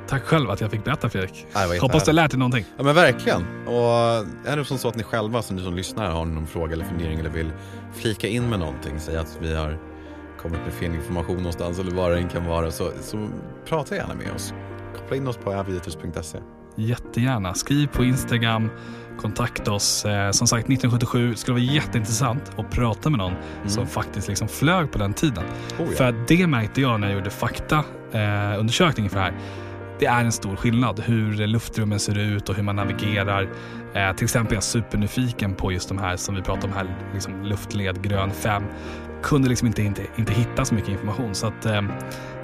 Tack 0.09 0.23
själv 0.23 0.51
att 0.51 0.61
jag 0.61 0.71
fick 0.71 0.85
berätta 0.85 1.09
Fredrik. 1.09 1.47
Nej, 1.55 1.79
Hoppas 1.79 2.05
du 2.05 2.13
lärt 2.13 2.31
dig 2.31 2.39
någonting. 2.39 2.65
Ja 2.77 2.83
men 2.85 2.95
verkligen. 2.95 3.43
Och 3.67 3.91
är 4.47 4.57
det 4.57 4.65
som 4.65 4.79
så 4.79 4.89
att 4.89 4.97
ni 4.97 5.03
själva 5.03 5.43
som 5.43 5.57
ni 5.57 5.63
som 5.63 5.75
lyssnar 5.75 6.11
har 6.11 6.25
någon 6.25 6.47
fråga 6.47 6.73
eller 6.73 6.85
fundering 6.85 7.19
eller 7.21 7.31
vill 7.31 7.53
flika 7.95 8.29
in 8.29 8.51
med 8.51 8.59
någonting, 8.59 9.01
säg 9.01 9.17
att 9.17 9.39
vi 9.41 9.55
har 9.55 9.79
kommit 10.43 10.61
med 10.65 10.73
fel 10.73 10.95
information 10.95 11.37
någonstans 11.37 11.79
eller 11.79 11.91
vad 11.91 12.13
det 12.13 12.19
än 12.19 12.29
kan 12.29 12.45
vara, 12.45 12.71
så, 12.71 12.91
så 13.01 13.29
prata 13.69 13.97
gärna 13.97 14.15
med 14.15 14.33
oss. 14.35 14.55
Koppla 14.97 15.17
in 15.17 15.29
oss 15.29 15.37
på 15.37 15.53
aviators.se. 15.53 16.39
Jättegärna. 16.77 17.55
Skriv 17.55 17.87
på 17.87 18.05
Instagram, 18.05 18.71
kontakta 19.19 19.73
oss. 19.73 20.05
Eh, 20.05 20.31
som 20.31 20.47
sagt 20.47 20.65
1977 20.65 21.35
skulle 21.35 21.55
vara 21.55 21.75
jätteintressant 21.75 22.51
att 22.57 22.71
prata 22.71 23.11
med 23.11 23.19
någon 23.19 23.35
som 23.67 23.87
faktiskt 23.87 24.29
liksom 24.29 24.49
flög 24.49 24.93
på 24.93 24.99
den 24.99 25.13
tiden. 25.13 25.45
Oh, 25.79 25.87
ja. 25.91 25.97
För 25.97 26.25
det 26.29 26.47
märkte 26.47 26.81
jag 26.81 27.01
när 27.01 27.09
jag 27.09 27.17
gjorde 27.17 27.31
faktaundersökningen 27.31 29.11
eh, 29.11 29.13
för 29.13 29.19
det 29.19 29.25
här. 29.25 29.35
Det 29.99 30.07
är 30.07 30.25
en 30.25 30.33
stor 30.33 30.57
skillnad 30.57 31.01
hur 31.01 31.47
luftrummen 31.47 32.01
ser 32.01 32.19
ut 32.19 32.49
och 32.49 32.55
hur 32.55 32.63
man 32.63 32.77
navigerar. 32.77 33.49
Eh, 33.95 34.13
till 34.17 34.25
exempel 34.25 34.53
är 34.53 34.57
jag 34.57 34.63
supernyfiken 34.63 35.55
på 35.55 35.73
just 35.73 35.89
de 35.89 35.99
här 35.99 36.17
som 36.17 36.35
vi 36.35 36.43
pratar 36.43 36.69
om 36.69 36.75
här, 36.75 36.97
liksom 37.15 37.43
luftled 37.43 38.03
grön 38.03 38.31
5. 38.31 38.63
Kunde 39.23 39.49
liksom 39.49 39.67
inte, 39.67 39.83
inte, 39.83 40.03
inte 40.17 40.33
hitta 40.33 40.65
så 40.65 40.75
mycket 40.75 40.91
information 40.91 41.35
så 41.35 41.47
att 41.47 41.67
eh, 41.67 41.77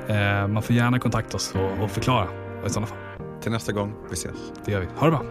eh, 0.09 0.49
man 0.49 0.63
får 0.63 0.77
gärna 0.77 0.99
kontakta 0.99 1.37
oss 1.37 1.55
och, 1.55 1.85
och 1.85 1.91
förklara 1.91 2.29
i 2.67 2.71
sådana 2.71 2.87
fall. 2.87 2.99
Till 3.41 3.53
nästa 3.53 3.73
gång, 3.73 3.95
vi 4.09 4.13
ses. 4.13 4.53
Det 4.65 4.73
gör 4.73 4.81
vi. 4.81 4.87
Ha 4.97 5.07
det 5.07 5.11
bra. 5.11 5.23